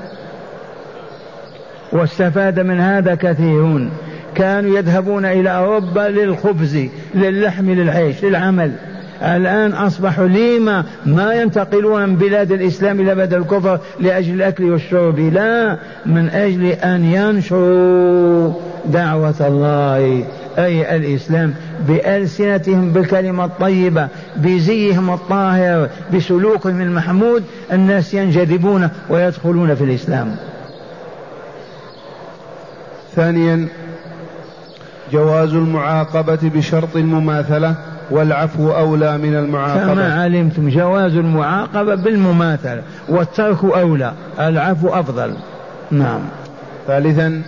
واستفاد 1.93 2.59
من 2.59 2.79
هذا 2.79 3.15
كثيرون. 3.15 3.91
كانوا 4.35 4.77
يذهبون 4.77 5.25
إلى 5.25 5.49
أوروبا 5.49 5.99
للخبز 5.99 6.87
للحم 7.15 7.71
للعيش 7.71 8.23
للعمل. 8.25 8.71
الآن 9.21 9.71
أصبحوا 9.71 10.27
لما 10.27 10.83
ما 11.05 11.33
ينتقلون 11.33 12.09
من 12.09 12.15
بلاد 12.15 12.51
الإسلام 12.51 12.99
إلى 12.99 13.15
بلاد 13.15 13.33
الكفر 13.33 13.79
لأجل 13.99 14.33
الأكل 14.33 14.63
والشرب. 14.63 15.19
لا 15.19 15.77
من 16.05 16.29
أجل 16.29 16.65
أن 16.65 17.03
ينشروا 17.03 18.53
دعوة 18.85 19.47
الله 19.47 20.23
أي 20.57 20.95
الإسلام 20.95 21.53
بألسنتهم 21.87 22.91
بالكلمة 22.91 23.45
الطيبة 23.45 24.07
بزيهم 24.35 25.13
الطاهر 25.13 25.89
بسلوكهم 26.13 26.81
المحمود 26.81 27.43
الناس 27.71 28.13
ينجذبون 28.13 28.89
ويدخلون 29.09 29.75
في 29.75 29.83
الإسلام. 29.83 30.35
ثانيا 33.15 33.67
جواز 35.11 35.53
المعاقبة 35.53 36.39
بشرط 36.43 36.95
المماثلة 36.95 37.75
والعفو 38.11 38.71
أولى 38.71 39.17
من 39.17 39.35
المعاقبة. 39.35 39.93
كما 39.93 40.21
علمتم 40.21 40.69
جواز 40.69 41.15
المعاقبة 41.15 41.95
بالمماثلة 41.95 42.81
والترك 43.09 43.63
أولى 43.63 44.13
العفو 44.39 44.87
أفضل. 44.87 45.33
نعم. 45.91 46.19
ثالثا 46.87 47.41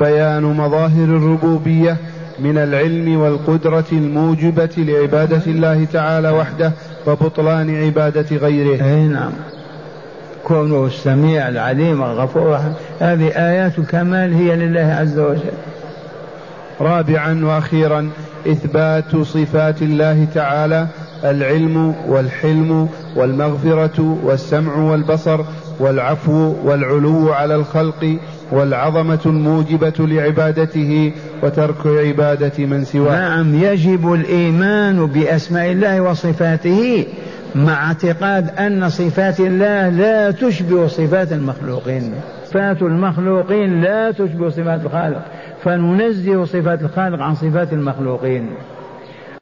بيان 0.00 0.42
مظاهر 0.42 1.04
الربوبية 1.04 1.96
من 2.38 2.58
العلم 2.58 3.20
والقدرة 3.20 3.84
الموجبة 3.92 4.70
لعبادة 4.76 5.42
الله 5.46 5.86
تعالى 5.92 6.30
وحده 6.30 6.72
وبطلان 7.06 7.84
عبادة 7.84 8.36
غيره. 8.36 8.84
أي 8.84 9.06
نعم. 9.06 9.32
كونه 10.44 10.86
السميع 10.86 11.48
العليم 11.48 12.02
الغفور 12.02 12.60
هذه 13.00 13.28
آيات 13.28 13.78
الكمال 13.78 14.34
هي 14.34 14.56
لله 14.56 14.96
عز 15.00 15.18
وجل. 15.18 15.52
رابعا 16.80 17.44
وأخيرا 17.44 18.10
إثبات 18.46 19.16
صفات 19.16 19.82
الله 19.82 20.26
تعالى 20.34 20.86
العلم 21.24 21.94
والحلم 22.08 22.88
والمغفرة 23.16 24.18
والسمع 24.24 24.76
والبصر 24.76 25.40
والعفو 25.80 26.54
والعلو 26.64 27.32
على 27.32 27.54
الخلق 27.54 28.18
والعظمة 28.52 29.20
الموجبة 29.26 29.94
لعبادته 29.98 31.12
وترك 31.42 31.86
عبادة 31.86 32.66
من 32.66 32.84
سواه. 32.84 33.20
نعم 33.20 33.54
يجب 33.54 34.12
الإيمان 34.12 35.06
بأسماء 35.06 35.72
الله 35.72 36.00
وصفاته 36.00 37.06
مع 37.54 37.86
اعتقاد 37.88 38.50
أن 38.58 38.88
صفات 38.88 39.40
الله 39.40 39.88
لا 39.88 40.30
تشبه 40.30 40.86
صفات 40.86 41.32
المخلوقين. 41.32 42.14
صفات 42.46 42.82
المخلوقين 42.82 43.80
لا 43.80 44.10
تشبه 44.10 44.48
صفات 44.48 44.80
الخالق. 44.84 45.22
فننزه 45.64 46.44
صفات 46.44 46.82
الخالق 46.82 47.22
عن 47.22 47.34
صفات 47.34 47.72
المخلوقين. 47.72 48.50